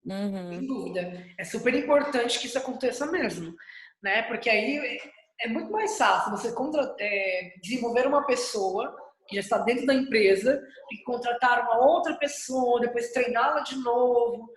[0.05, 0.51] Uhum.
[0.51, 1.27] Sem dúvida.
[1.39, 3.55] É super importante que isso aconteça mesmo,
[4.03, 4.23] né?
[4.23, 4.99] Porque aí
[5.41, 8.95] é muito mais fácil você contra, é, desenvolver uma pessoa
[9.29, 10.63] que já está dentro da empresa
[10.93, 14.49] e contratar uma outra pessoa, depois treiná-la de novo,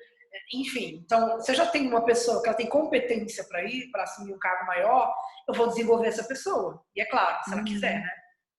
[0.54, 1.02] enfim.
[1.04, 4.40] Então, você já tem uma pessoa que ela tem competência para ir, para assumir um
[4.40, 5.14] cargo maior,
[5.48, 6.84] eu vou desenvolver essa pessoa.
[6.96, 7.66] E é claro, se ela uhum.
[7.66, 8.10] quiser, né?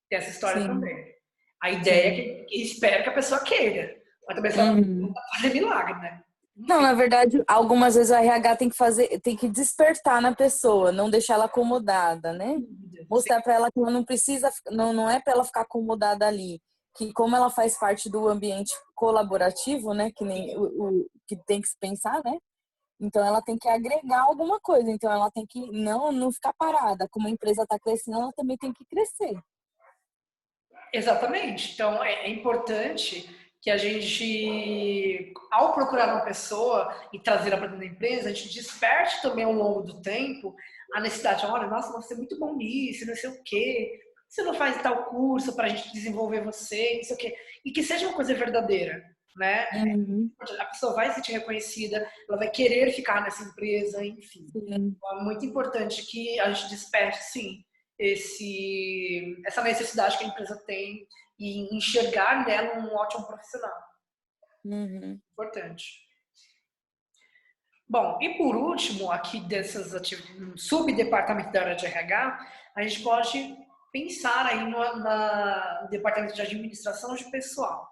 [0.09, 0.69] Tem essa história Sim.
[0.69, 1.20] também.
[1.63, 3.97] A ideia é que, que espero que a pessoa queira.
[4.27, 5.01] Mas também uhum.
[5.09, 6.23] não fazer milagre, né?
[6.57, 10.93] Não, na verdade, algumas vezes o RH tem que fazer, tem que despertar na pessoa,
[10.93, 12.57] não deixar ela acomodada, né?
[13.09, 16.61] Mostrar para ela que ela não precisa, não, não é para ela ficar acomodada ali,
[16.97, 21.61] que como ela faz parte do ambiente colaborativo, né, que nem o, o que tem
[21.61, 22.37] que se pensar, né?
[23.01, 27.09] Então ela tem que agregar alguma coisa, então ela tem que não não ficar parada.
[27.11, 29.35] Como a empresa está crescendo, ela também tem que crescer.
[30.93, 31.73] Exatamente.
[31.75, 33.29] Então é, é importante
[33.63, 38.55] que a gente, ao procurar uma pessoa e trazê-la para dentro da empresa, a gente
[38.55, 40.55] desperte também ao longo do tempo
[40.95, 44.55] a necessidade, olha, nossa, você é muito bom nisso, não sei o quê, você não
[44.55, 48.07] faz tal curso para a gente desenvolver você, não sei o quê, e que seja
[48.07, 49.05] uma coisa verdadeira,
[49.37, 49.69] né?
[49.75, 50.31] Uhum.
[50.59, 54.47] A pessoa vai se sentir reconhecida, ela vai querer ficar nessa empresa, enfim.
[54.55, 54.97] Uhum.
[55.13, 57.63] É muito importante que a gente desperte, sim,
[58.01, 61.07] esse, essa necessidade que a empresa tem
[61.39, 63.79] e enxergar nela um ótimo profissional.
[64.65, 65.21] Uhum.
[65.33, 66.09] Importante.
[67.87, 73.57] Bom, e por último, aqui dessas atividades, subdepartamento da área de RH, a gente pode
[73.93, 77.87] pensar aí no na, no departamento de administração de pessoal,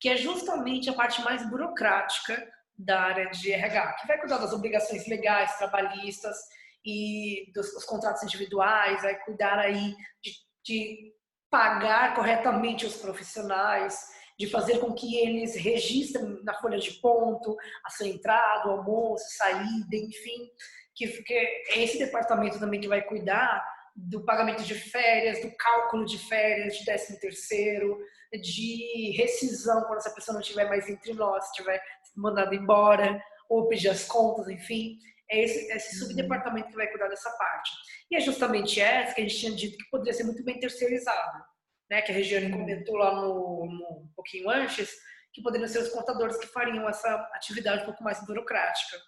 [0.00, 4.52] que é justamente a parte mais burocrática da área de RH, que vai cuidar das
[4.52, 6.36] obrigações legais, trabalhistas
[6.84, 10.32] e dos, dos contratos individuais, vai cuidar aí de,
[10.64, 11.12] de
[11.50, 14.00] pagar corretamente os profissionais,
[14.38, 19.24] de fazer com que eles registrem na folha de ponto a sua entrada, o almoço,
[19.36, 20.50] saída, enfim,
[20.94, 23.64] que, que é esse departamento também que vai cuidar
[23.94, 27.98] do pagamento de férias, do cálculo de férias, de décimo terceiro,
[28.40, 31.80] de rescisão quando essa pessoa não estiver mais entre nós, estiver
[32.16, 34.96] mandado embora, ou pedir as contas, enfim.
[35.32, 36.08] É esse, esse uhum.
[36.08, 37.70] subdepartamento que vai cuidar dessa parte.
[38.10, 41.42] E é justamente essa que a gente tinha dito que poderia ser muito bem terceirizada,
[41.90, 42.02] né?
[42.02, 44.90] Que a Regiane comentou lá no, no um pouquinho antes,
[45.32, 48.98] que poderiam ser os contadores que fariam essa atividade um pouco mais burocrática.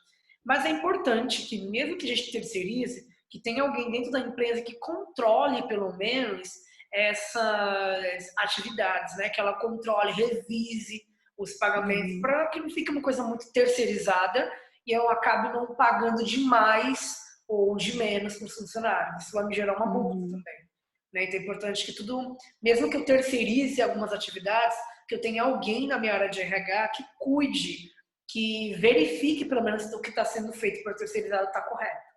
[0.42, 4.62] Mas é importante que, mesmo que a gente terceirize, que tenha alguém dentro da empresa
[4.62, 6.48] que controle, pelo menos,
[6.90, 9.28] essas atividades, né?
[9.28, 11.02] Que ela controle, revise
[11.36, 12.20] os pagamentos, uhum.
[12.22, 14.50] para que não fique uma coisa muito terceirizada
[14.86, 17.18] e eu acabe não pagando demais
[17.48, 19.24] ou de menos para os funcionários.
[19.24, 20.30] Isso vai me gerar uma multa uhum.
[20.30, 20.68] também.
[21.12, 21.24] Né?
[21.24, 24.76] Então é importante que tudo, mesmo que eu terceirize algumas atividades,
[25.08, 27.90] que eu tenha alguém na minha área de RH que cuide,
[28.28, 32.14] que verifique pelo menos o que está sendo feito para terceirizado está correto.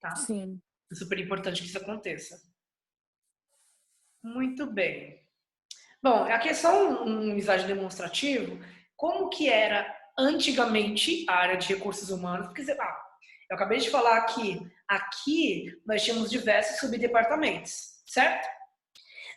[0.00, 0.14] Tá?
[0.16, 0.60] Sim.
[0.92, 2.36] É super importante que isso aconteça.
[4.22, 5.22] Muito bem.
[6.02, 7.36] Bom, aqui é só um, um
[7.66, 8.58] demonstrativo.
[8.96, 9.86] Como que era
[10.18, 12.96] antigamente a área de recursos humanos, porque ah,
[13.50, 18.48] eu acabei de falar que aqui nós tínhamos diversos subdepartamentos, certo?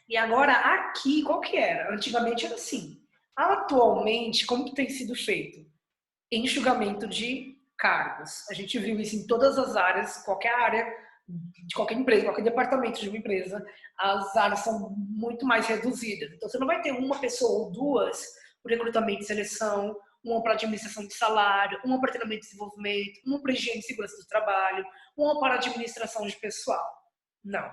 [0.08, 1.94] E agora aqui, qual que era?
[1.94, 3.02] Antigamente era assim.
[3.36, 5.66] Atualmente, como que tem sido feito?
[6.32, 8.50] Enxugamento de cargos.
[8.50, 13.02] A gente viu isso em todas as áreas, qualquer área de qualquer empresa, qualquer departamento
[13.02, 13.64] de uma empresa,
[13.98, 16.32] as áreas são muito mais reduzidas.
[16.34, 18.26] Então você não vai ter uma pessoa ou duas
[18.64, 19.98] por recrutamento e seleção,
[20.32, 24.18] uma para administração de salário, uma para treinamento de desenvolvimento, uma para higiene e segurança
[24.18, 26.86] do trabalho, uma para administração de pessoal.
[27.44, 27.70] Não.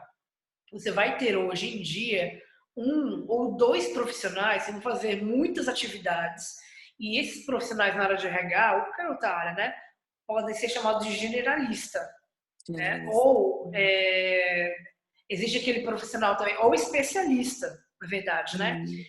[0.72, 2.40] Você vai ter hoje em dia
[2.76, 6.54] um ou dois profissionais que vão fazer muitas atividades
[6.98, 9.74] e esses profissionais na área de RH, ou qualquer outra área, né,
[10.26, 12.00] podem ser chamados de generalista.
[12.68, 13.06] Né?
[13.10, 14.74] Ou é,
[15.28, 17.68] existe aquele profissional também, ou especialista,
[18.00, 18.82] na verdade, né?
[18.86, 19.04] Uhum.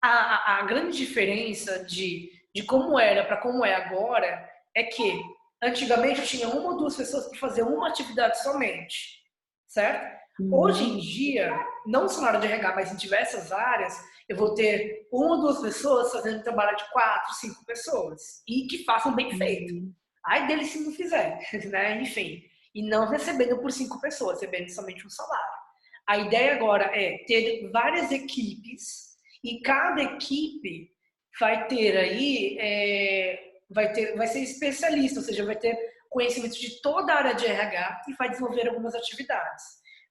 [0.00, 5.20] A, a, a, grande diferença de, de como era para como é agora é que
[5.62, 9.22] antigamente tinha uma ou duas pessoas para fazer uma atividade somente,
[9.66, 10.24] certo?
[10.40, 10.54] Uhum.
[10.54, 11.52] Hoje em dia,
[11.86, 13.96] não só na área de RH, mas em diversas áreas,
[14.28, 18.84] eu vou ter uma ou duas pessoas fazendo trabalho de quatro, cinco pessoas e que
[18.84, 19.74] façam bem feito.
[19.74, 19.92] Uhum.
[20.26, 21.38] Aí dele se não fizer,
[21.70, 22.00] né?
[22.00, 22.42] Enfim.
[22.74, 25.54] E não recebendo por cinco pessoas, recebendo somente um salário.
[26.06, 30.93] A ideia agora é ter várias equipes e cada equipe
[31.40, 35.76] vai ter aí, é, vai, ter, vai ser especialista, ou seja, vai ter
[36.08, 39.62] conhecimento de toda a área de RH e vai desenvolver algumas atividades.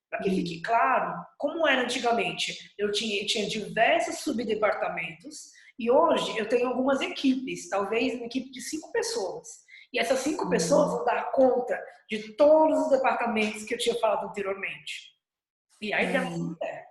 [0.10, 6.48] Para que fique claro, como era antigamente, eu tinha, tinha diversos subdepartamentos e hoje eu
[6.48, 9.64] tenho algumas equipes, talvez uma equipe de cinco pessoas.
[9.92, 14.28] E essas cinco pessoas vão dar conta de todos os departamentos que eu tinha falado
[14.28, 15.14] anteriormente.
[15.82, 16.86] E aí uma ideia.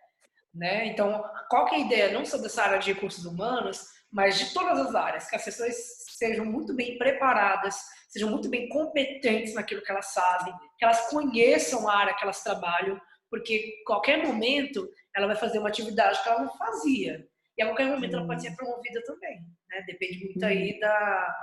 [0.55, 0.87] Né?
[0.87, 2.13] Então, qual que é a ideia?
[2.13, 5.75] Não só dessa área de recursos humanos, mas de todas as áreas, que as pessoas
[6.11, 7.77] sejam muito bem preparadas,
[8.09, 12.43] sejam muito bem competentes naquilo que elas sabem, que elas conheçam a área que elas
[12.43, 13.01] trabalham,
[13.31, 14.87] porque qualquer momento
[15.17, 17.27] ela vai fazer uma atividade que ela não fazia.
[17.57, 19.41] E a qualquer momento ela pode ser promovida também.
[19.71, 19.83] Né?
[19.87, 21.37] Depende muito aí da,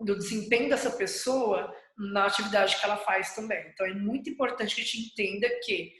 [0.00, 3.68] do desempenho dessa pessoa na atividade que ela faz também.
[3.68, 5.92] Então é muito importante que a gente entenda que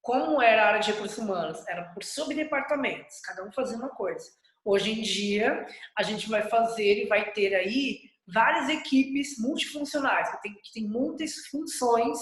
[0.00, 4.28] como era a área de recursos humanos, era por subdepartamentos, cada um fazia uma coisa.
[4.64, 8.00] Hoje em dia, a gente vai fazer e vai ter aí
[8.32, 12.18] várias equipes multifuncionais, que tem, que tem muitas funções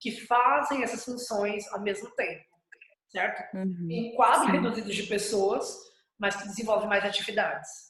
[0.00, 2.44] que fazem essas funções ao mesmo tempo,
[3.08, 3.56] certo?
[3.56, 3.88] Uhum.
[3.90, 5.76] Em quadro reduzido de pessoas,
[6.18, 7.87] mas que desenvolvem mais atividades.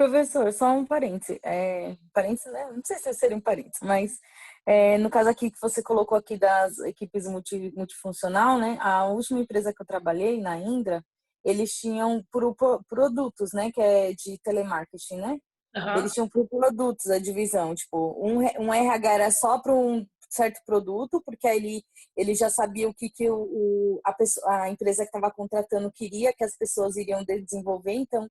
[0.00, 1.38] Professor, só um parêntese.
[1.44, 2.72] É, parêntese, né?
[2.72, 4.18] Não sei se seria um parêntese, mas
[4.64, 8.78] é, no caso aqui que você colocou aqui das equipes multi, multifuncional, né?
[8.80, 11.04] A última empresa que eu trabalhei, na Indra,
[11.44, 13.70] eles tinham pro, pro, produtos, né?
[13.70, 15.38] Que é de telemarketing, né?
[15.76, 15.98] Uhum.
[15.98, 17.74] Eles tinham por produtos a divisão.
[17.74, 21.84] Tipo, um, um RH era só para um certo produto, porque aí ele,
[22.16, 25.92] ele já sabia o que, que o, o a, pessoa, a empresa que estava contratando
[25.92, 28.26] queria que as pessoas iriam desenvolver, então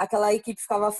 [0.00, 0.90] aquela equipe ficava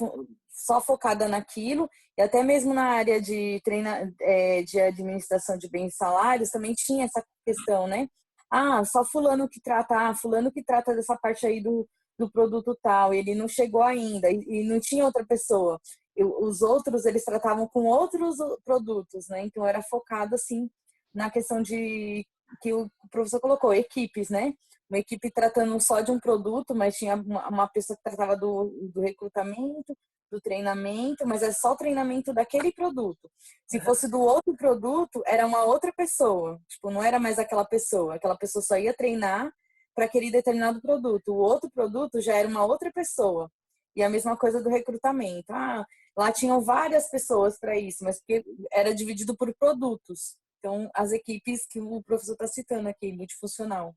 [0.50, 1.88] só focada naquilo,
[2.18, 6.74] e até mesmo na área de, treina, é, de administração de bens e salários também
[6.74, 8.08] tinha essa questão, né?
[8.50, 11.88] Ah, só fulano que trata, ah, fulano que trata dessa parte aí do,
[12.18, 15.80] do produto tal, ele não chegou ainda, e, e não tinha outra pessoa.
[16.14, 19.46] Eu, os outros, eles tratavam com outros produtos, né?
[19.46, 20.68] Então era focado, assim,
[21.14, 22.26] na questão de
[22.60, 24.54] que o professor colocou, equipes, né?
[24.88, 28.90] Uma equipe tratando só de um produto, mas tinha uma, uma pessoa que tratava do,
[28.92, 29.96] do recrutamento,
[30.30, 33.30] do treinamento, mas é só o treinamento daquele produto.
[33.66, 36.60] Se fosse do outro produto, era uma outra pessoa.
[36.68, 38.14] Tipo, não era mais aquela pessoa.
[38.14, 39.52] Aquela pessoa só ia treinar
[39.94, 41.32] para aquele determinado produto.
[41.32, 43.50] O outro produto já era uma outra pessoa.
[43.96, 45.52] E a mesma coisa do recrutamento.
[45.52, 45.84] Ah,
[46.16, 50.36] lá tinham várias pessoas para isso, mas porque era dividido por produtos.
[50.60, 53.96] Então, as equipes que o professor está citando aqui, multifuncional,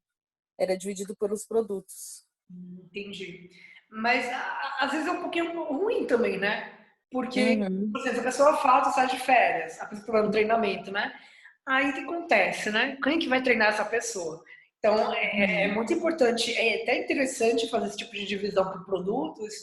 [0.58, 2.26] era dividido pelos produtos.
[2.50, 3.50] Entendi.
[3.92, 4.26] Mas
[4.80, 6.80] às vezes é um pouquinho ruim também, né?
[7.12, 7.92] Porque, uhum.
[7.92, 11.14] por exemplo, a pessoa falta, sai de férias, a pessoa está no treinamento, né?
[11.66, 12.98] Aí o que acontece, né?
[13.04, 14.44] Quem que vai treinar essa pessoa?
[14.80, 15.76] Então, é, é, uhum.
[15.76, 19.54] muito importante, é até interessante fazer esse tipo de divisão por produtos,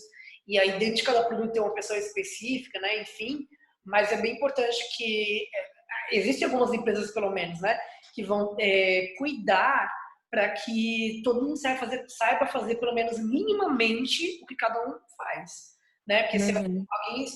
[0.46, 3.02] e aí dentro de cada produto tem uma pessoa específica, né?
[3.02, 3.48] Enfim,
[3.84, 5.79] mas é bem importante que é,
[6.12, 7.78] existem algumas empresas, pelo menos, né?
[8.14, 9.90] Que vão é, cuidar
[10.30, 14.94] para que todo mundo saiba fazer, saiba fazer pelo menos minimamente o que cada um
[15.16, 15.74] faz,
[16.06, 16.22] né?
[16.22, 16.44] Porque uhum.
[16.44, 17.26] se alguém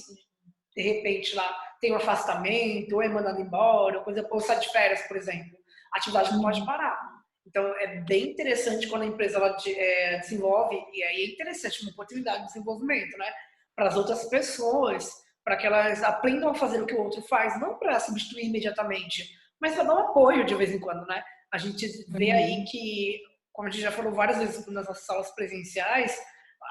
[0.77, 4.71] de repente lá tem um afastamento ou é mandado embora, ou coisa ou sai de
[4.71, 5.57] férias, por exemplo,
[5.93, 6.99] a atividade não pode parar.
[7.47, 11.93] Então é bem interessante quando a empresa ela é, desenvolve e aí é interessante uma
[11.93, 13.31] oportunidade de desenvolvimento, né?
[13.77, 15.11] Para as outras pessoas,
[15.45, 19.29] para que elas aprendam a fazer o que o outro faz, não para substituir imediatamente,
[19.61, 21.23] mas para dar um apoio de vez em quando, né?
[21.53, 22.37] A gente vê uhum.
[22.37, 23.21] aí que,
[23.53, 26.19] como a gente já falou várias vezes nas nossas salas presenciais,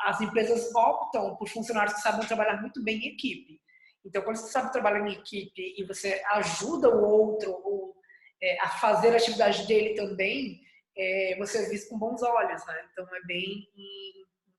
[0.06, 3.62] as empresas optam por funcionários que sabem trabalhar muito bem em equipe.
[4.06, 7.96] Então, quando você sabe trabalhar em equipe e você ajuda o outro ou,
[8.42, 10.60] é, a fazer a atividade dele também,
[10.98, 12.86] é, você é visto com bons olhos, né?
[12.92, 13.70] Então, é bem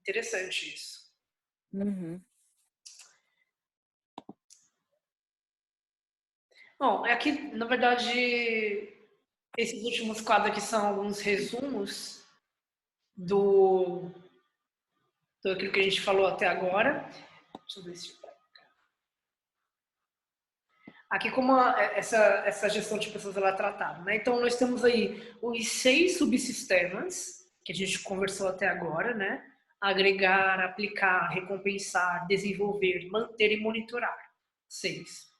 [0.05, 1.11] Interessante isso.
[1.73, 2.21] Uhum.
[6.79, 8.95] Bom, aqui, na verdade,
[9.57, 12.25] esses últimos quadros aqui são alguns resumos
[13.17, 14.11] do,
[15.43, 17.09] do aquilo que a gente falou até agora.
[17.67, 18.25] Deixa eu ver se
[21.15, 24.17] Aqui como a, essa, essa gestão de pessoas ela é tratada, né?
[24.17, 29.41] Então nós temos aí os seis subsistemas que a gente conversou até agora, né?
[29.81, 34.19] Agregar, aplicar, recompensar, desenvolver, manter e monitorar.
[34.69, 35.34] Seis.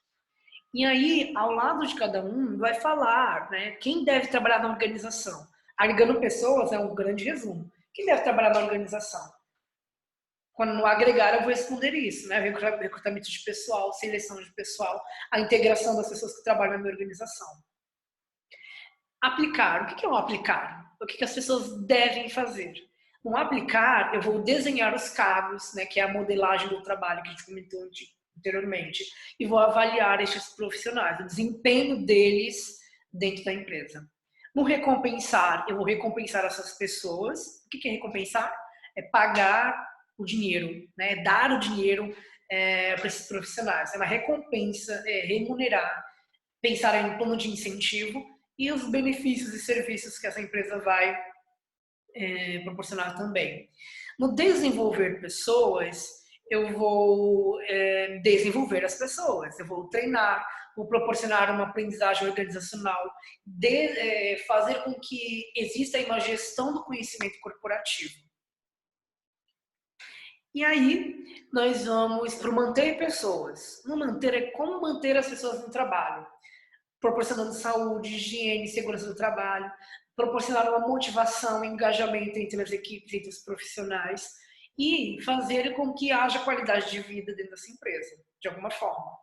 [0.75, 3.71] E aí, ao lado de cada um, vai falar, né?
[3.77, 5.47] Quem deve trabalhar na organização?
[5.79, 7.71] Agregando pessoas é um grande resumo.
[7.93, 9.33] Quem deve trabalhar na organização?
[10.53, 12.41] Quando no agregar, eu vou responder isso, né?
[12.41, 15.01] Recrutamento de pessoal, seleção de pessoal,
[15.31, 17.47] a integração das pessoas que trabalham na minha organização.
[19.23, 19.85] Aplicar.
[19.85, 20.93] O que é um aplicar?
[21.01, 22.75] O que as pessoas devem fazer?
[23.25, 25.87] Um aplicar, eu vou desenhar os cargos, né?
[25.87, 27.89] Que é a modelagem do trabalho que a gente comentou
[28.39, 29.05] anteriormente,
[29.39, 32.79] e vou avaliar esses profissionais, o desempenho deles
[33.13, 34.09] dentro da empresa.
[34.55, 37.65] No recompensar, eu vou recompensar essas pessoas.
[37.67, 38.55] O que é recompensar?
[38.97, 39.75] É pagar
[40.17, 41.17] o dinheiro, né?
[41.23, 42.15] dar o dinheiro
[42.51, 43.93] é, para esses profissionais.
[43.93, 46.05] É uma recompensa, é, remunerar,
[46.63, 48.25] pensar em um plano de incentivo
[48.57, 51.21] e os benefícios e serviços que essa empresa vai
[52.15, 53.69] é, proporcionar também.
[54.19, 61.65] No desenvolver pessoas, eu vou é, desenvolver as pessoas, eu vou treinar, vou proporcionar uma
[61.65, 63.11] aprendizagem organizacional,
[63.47, 68.15] de, é, fazer com que exista uma gestão do conhecimento corporativo.
[70.55, 71.17] E aí,
[71.53, 73.83] nós vamos para manter pessoas.
[73.85, 76.25] No manter é como manter as pessoas no trabalho,
[77.01, 79.71] proporcionando saúde, higiene, segurança do trabalho,
[80.15, 84.44] proporcionar uma motivação, engajamento entre as equipes, entre os profissionais
[84.79, 89.17] e fazer com que haja qualidade de vida dentro dessa empresa, de alguma forma.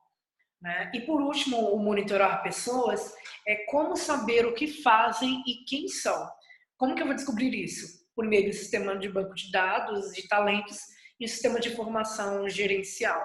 [0.62, 0.92] Né?
[0.94, 3.14] E por último, o monitorar pessoas
[3.48, 6.30] é como saber o que fazem e quem são.
[6.78, 8.02] Como que eu vou descobrir isso?
[8.16, 10.78] Por meio do sistema de banco de dados, de talentos
[11.20, 13.22] e o sistema de formação gerencial,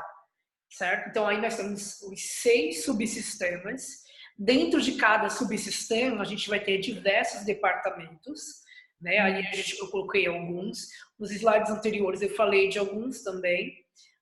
[0.70, 1.10] certo?
[1.10, 4.04] Então aí nós temos os seis subsistemas.
[4.38, 8.65] Dentro de cada subsistema a gente vai ter diversos departamentos,
[9.00, 9.18] né?
[9.18, 10.88] Aí a gente, eu coloquei alguns.
[11.18, 13.72] Nos slides anteriores eu falei de alguns também,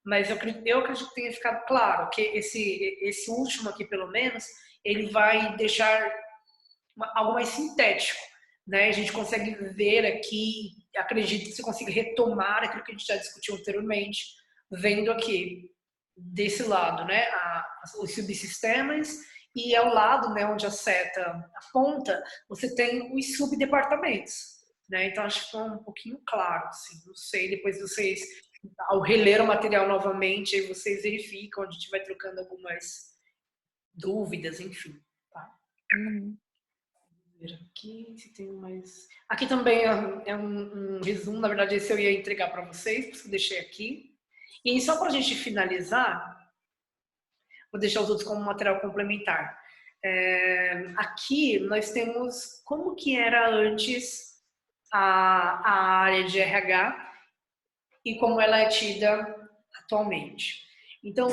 [0.04, 4.44] mas eu, eu acredito que tenha ficado claro que esse, esse último aqui, pelo menos,
[4.84, 6.12] ele vai deixar
[6.96, 8.20] uma, algo mais sintético
[8.66, 8.88] né?
[8.88, 13.16] A gente consegue ver aqui, acredito que você consiga retomar aquilo que a gente já
[13.16, 14.34] discutiu anteriormente,
[14.70, 15.70] vendo aqui
[16.16, 17.66] desse lado, né, a,
[18.00, 19.18] os subsistemas
[19.54, 24.53] e ao lado, né, onde a seta aponta, você tem os subdepartamentos,
[24.88, 25.06] né?
[25.08, 28.20] Então acho que foi um pouquinho claro, assim, não sei, depois vocês
[28.88, 33.12] ao reler o material novamente, aí vocês verificam, a gente vai trocando algumas
[33.92, 34.98] dúvidas, enfim,
[35.30, 35.54] tá?
[35.94, 36.36] Uhum
[37.52, 39.08] aqui se tem mais.
[39.28, 43.06] Aqui também é, é um, um, resumo, na verdade, esse eu ia entregar para vocês,
[43.06, 44.14] por isso eu deixei aqui.
[44.64, 46.38] E só para a gente finalizar,
[47.70, 49.58] vou deixar os outros como material complementar.
[50.02, 54.33] É, aqui nós temos como que era antes
[54.96, 57.12] a, a área de RH
[58.04, 59.34] e como ela é tida
[59.76, 60.62] atualmente.
[61.02, 61.28] Então,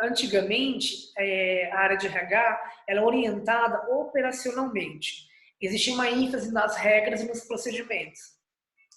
[0.00, 5.28] antigamente, é, a área de RH era é orientada operacionalmente.
[5.60, 8.20] Existia uma ênfase nas regras e nos procedimentos.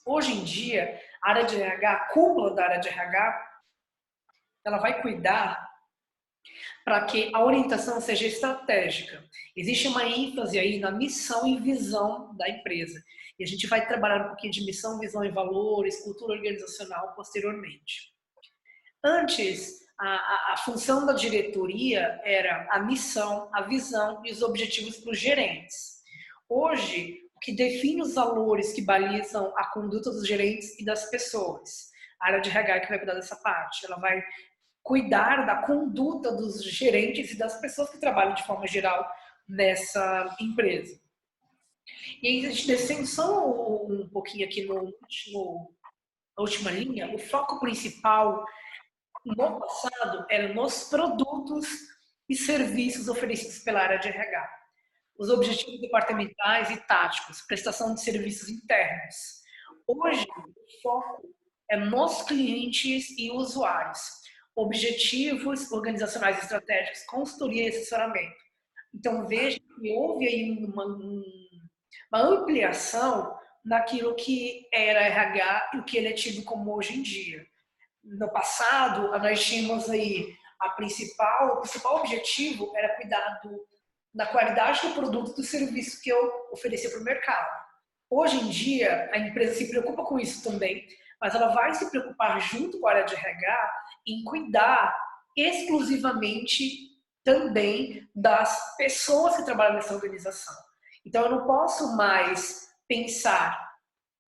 [0.06, 3.60] Hoje em dia, a área de RH, a cúpula da área de RH,
[4.66, 5.70] ela vai cuidar
[6.86, 9.24] para que a orientação seja estratégica.
[9.56, 13.04] Existe uma ênfase aí na missão e visão da empresa.
[13.40, 18.14] E a gente vai trabalhar um pouquinho de missão, visão e valores, cultura organizacional posteriormente.
[19.04, 24.98] Antes, a, a, a, função da diretoria era a missão, a visão e os objetivos
[24.98, 25.96] para os gerentes.
[26.50, 31.92] Hoje, o que define os valores que balizam a conduta dos gerentes e das pessoas.
[32.20, 33.86] A área de RH que vai cuidar dessa parte.
[33.86, 34.24] Ela vai
[34.82, 39.06] cuidar da conduta dos gerentes e das pessoas que trabalham de forma geral
[39.48, 41.00] nessa empresa.
[42.22, 43.48] E aí, a gente descendo só
[43.88, 45.76] um pouquinho aqui no último,
[46.38, 48.46] na última linha, o foco principal
[49.26, 51.68] no passado eram nos produtos
[52.30, 54.50] e serviços oferecidos pela área de RH.
[55.18, 59.16] Os objetivos departamentais e táticos, prestação de serviços internos.
[59.88, 61.36] Hoje, o foco
[61.70, 64.00] é nos clientes e usuários.
[64.56, 68.46] Objetivos organizacionais estratégicos, consultoria e assessoramento.
[68.94, 70.86] Então, veja que houve aí uma,
[72.12, 77.02] uma ampliação naquilo que era RH e o que ele é tido como hoje em
[77.02, 77.46] dia.
[78.04, 83.66] No passado, nós tínhamos aí a principal, o principal objetivo era cuidar do,
[84.14, 87.66] da qualidade do produto do serviço que eu oferecia para o mercado.
[88.10, 90.88] Hoje em dia, a empresa se preocupa com isso também,
[91.20, 93.74] mas ela vai se preocupar junto com a área de RH
[94.08, 94.96] em cuidar
[95.36, 96.94] exclusivamente
[97.24, 100.54] também das pessoas que trabalham nessa organização.
[101.06, 103.74] Então, eu não posso mais pensar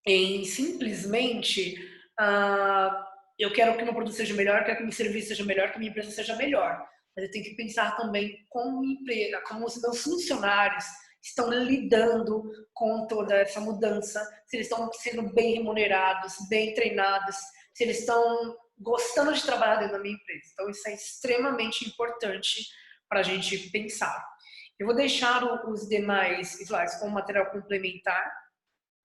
[0.05, 1.75] em simplesmente
[2.19, 3.03] uh,
[3.39, 5.89] eu quero que meu produto seja melhor, quero que meu serviço seja melhor, que minha
[5.89, 6.85] empresa seja melhor.
[7.15, 10.85] Mas eu tenho que pensar também como empresa, como os meus funcionários
[11.21, 12.43] estão lidando
[12.73, 17.35] com toda essa mudança, se eles estão sendo bem remunerados, bem treinados,
[17.73, 20.49] se eles estão gostando de trabalhar dentro da minha empresa.
[20.51, 22.67] Então, isso é extremamente importante
[23.07, 24.32] para a gente pensar.
[24.79, 28.31] Eu vou deixar os demais slides com material complementar.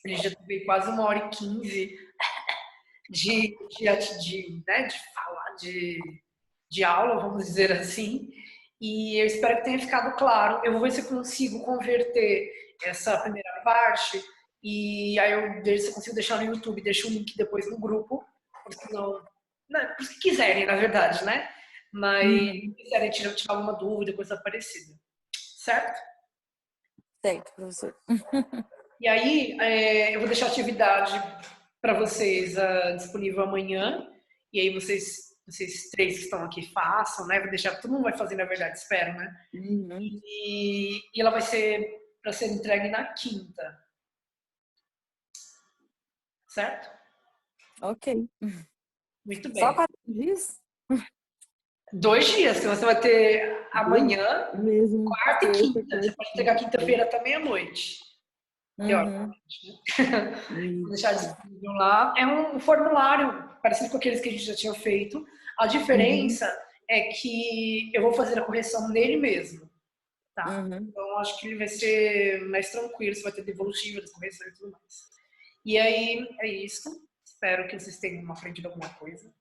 [0.04, 1.98] A gente já teve quase uma hora e quinze
[3.10, 6.00] de, de, de, né, de falar, de,
[6.70, 8.30] de aula, vamos dizer assim.
[8.80, 10.64] E eu espero que tenha ficado claro.
[10.64, 12.50] Eu vou ver se eu consigo converter
[12.84, 14.22] essa primeira parte
[14.62, 17.78] e aí eu vejo se eu consigo deixar no YouTube, deixo o link depois no
[17.78, 18.24] grupo,
[18.64, 19.22] porque não,
[19.70, 21.48] né, se quiserem, na verdade, né?
[21.92, 22.52] Mas hum.
[22.52, 24.97] se quiserem tirar, tirar alguma dúvida, coisa parecida.
[25.68, 26.00] Certo?
[27.20, 27.94] Certo, professor.
[28.98, 31.12] e aí, é, eu vou deixar a atividade
[31.78, 34.10] para vocês uh, disponível amanhã.
[34.50, 37.40] E aí vocês vocês três que estão aqui façam, né?
[37.40, 39.46] Vou deixar todo mundo vai fazer, na verdade, espero, né?
[39.52, 39.98] Uhum.
[40.00, 41.86] E, e, ela vai ser
[42.22, 43.78] para ser entregue na quinta.
[46.48, 46.90] Certo?
[47.82, 48.26] Ok.
[49.24, 49.62] Muito bem.
[49.62, 50.60] Só quatro dias?
[51.92, 55.04] Dois dias, que você vai ter amanhã, Mesmo.
[55.04, 56.02] quarta e quinta.
[56.02, 57.98] Você pode entregar quinta-feira também à noite.
[58.78, 59.32] Uhum.
[60.82, 62.14] Vou deixar disponível lá.
[62.16, 65.26] É um formulário parecido com aqueles que a gente já tinha feito.
[65.58, 66.84] A diferença uhum.
[66.88, 69.68] é que eu vou fazer a correção nele mesmo.
[70.34, 70.60] Tá?
[70.60, 70.76] Uhum.
[70.76, 74.60] Então acho que ele vai ser mais tranquilo, você vai ter devolutiva das correções e
[74.60, 75.08] tudo mais.
[75.64, 76.88] E aí é isso.
[77.26, 79.32] Espero que vocês tenham aprendido alguma coisa.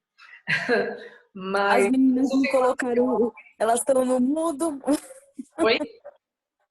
[1.34, 4.80] Mas as meninas não colocaram, elas estão no mudo.
[5.60, 5.78] Oi?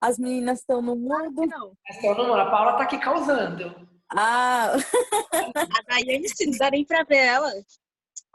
[0.02, 1.46] As meninas estão no mudo.
[1.46, 1.74] Não.
[1.90, 2.40] Estão no mudo.
[2.40, 3.88] A Paula está aqui causando.
[4.16, 4.74] Ah!
[4.74, 7.52] A Daiane, se não dá nem para ver ela.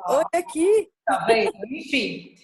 [0.06, 0.90] Olha aqui.
[1.05, 1.52] Tá vendo?
[1.70, 2.35] Enfim,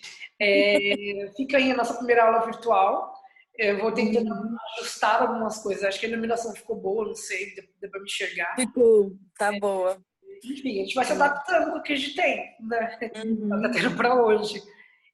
[0.41, 3.15] é, fica aí a nossa primeira aula virtual.
[3.57, 4.57] Eu vou tentando uhum.
[4.79, 5.83] ajustar algumas coisas.
[5.83, 8.55] Acho que a iluminação ficou boa, não sei, deu para me enxergar.
[8.55, 10.01] Ficou, tá é, boa.
[10.45, 12.99] Enfim, a gente vai se adaptando com o que a gente tem, né?
[13.17, 13.63] Uhum.
[13.63, 14.63] Tá tendo para hoje.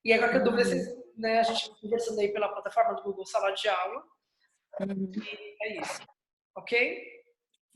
[0.04, 0.86] E agora que eu dúvida, vocês,
[1.16, 4.02] né, a gente conversando aí pela plataforma do Google Sala de Aula.
[4.80, 5.12] Uhum.
[5.16, 6.00] E é isso.
[6.56, 7.02] Ok?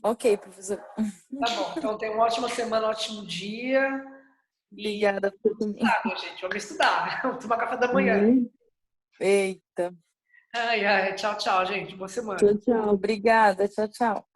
[0.03, 0.77] Ok, professor.
[0.77, 1.73] Tá bom.
[1.77, 4.03] Então, tenha uma ótima semana, um ótimo dia.
[4.71, 5.83] Obrigada por também.
[5.83, 6.41] Tá, gente.
[6.41, 7.21] Vamos estudar.
[7.23, 8.19] Vamos tomar café da manhã.
[8.19, 8.49] Uhum.
[9.19, 9.93] Eita.
[10.53, 11.15] Ai, ai.
[11.15, 11.95] Tchau, tchau, gente.
[11.95, 12.39] Boa semana.
[12.39, 12.93] Tchau, tchau.
[12.93, 13.67] Obrigada.
[13.67, 14.29] Tchau, tchau.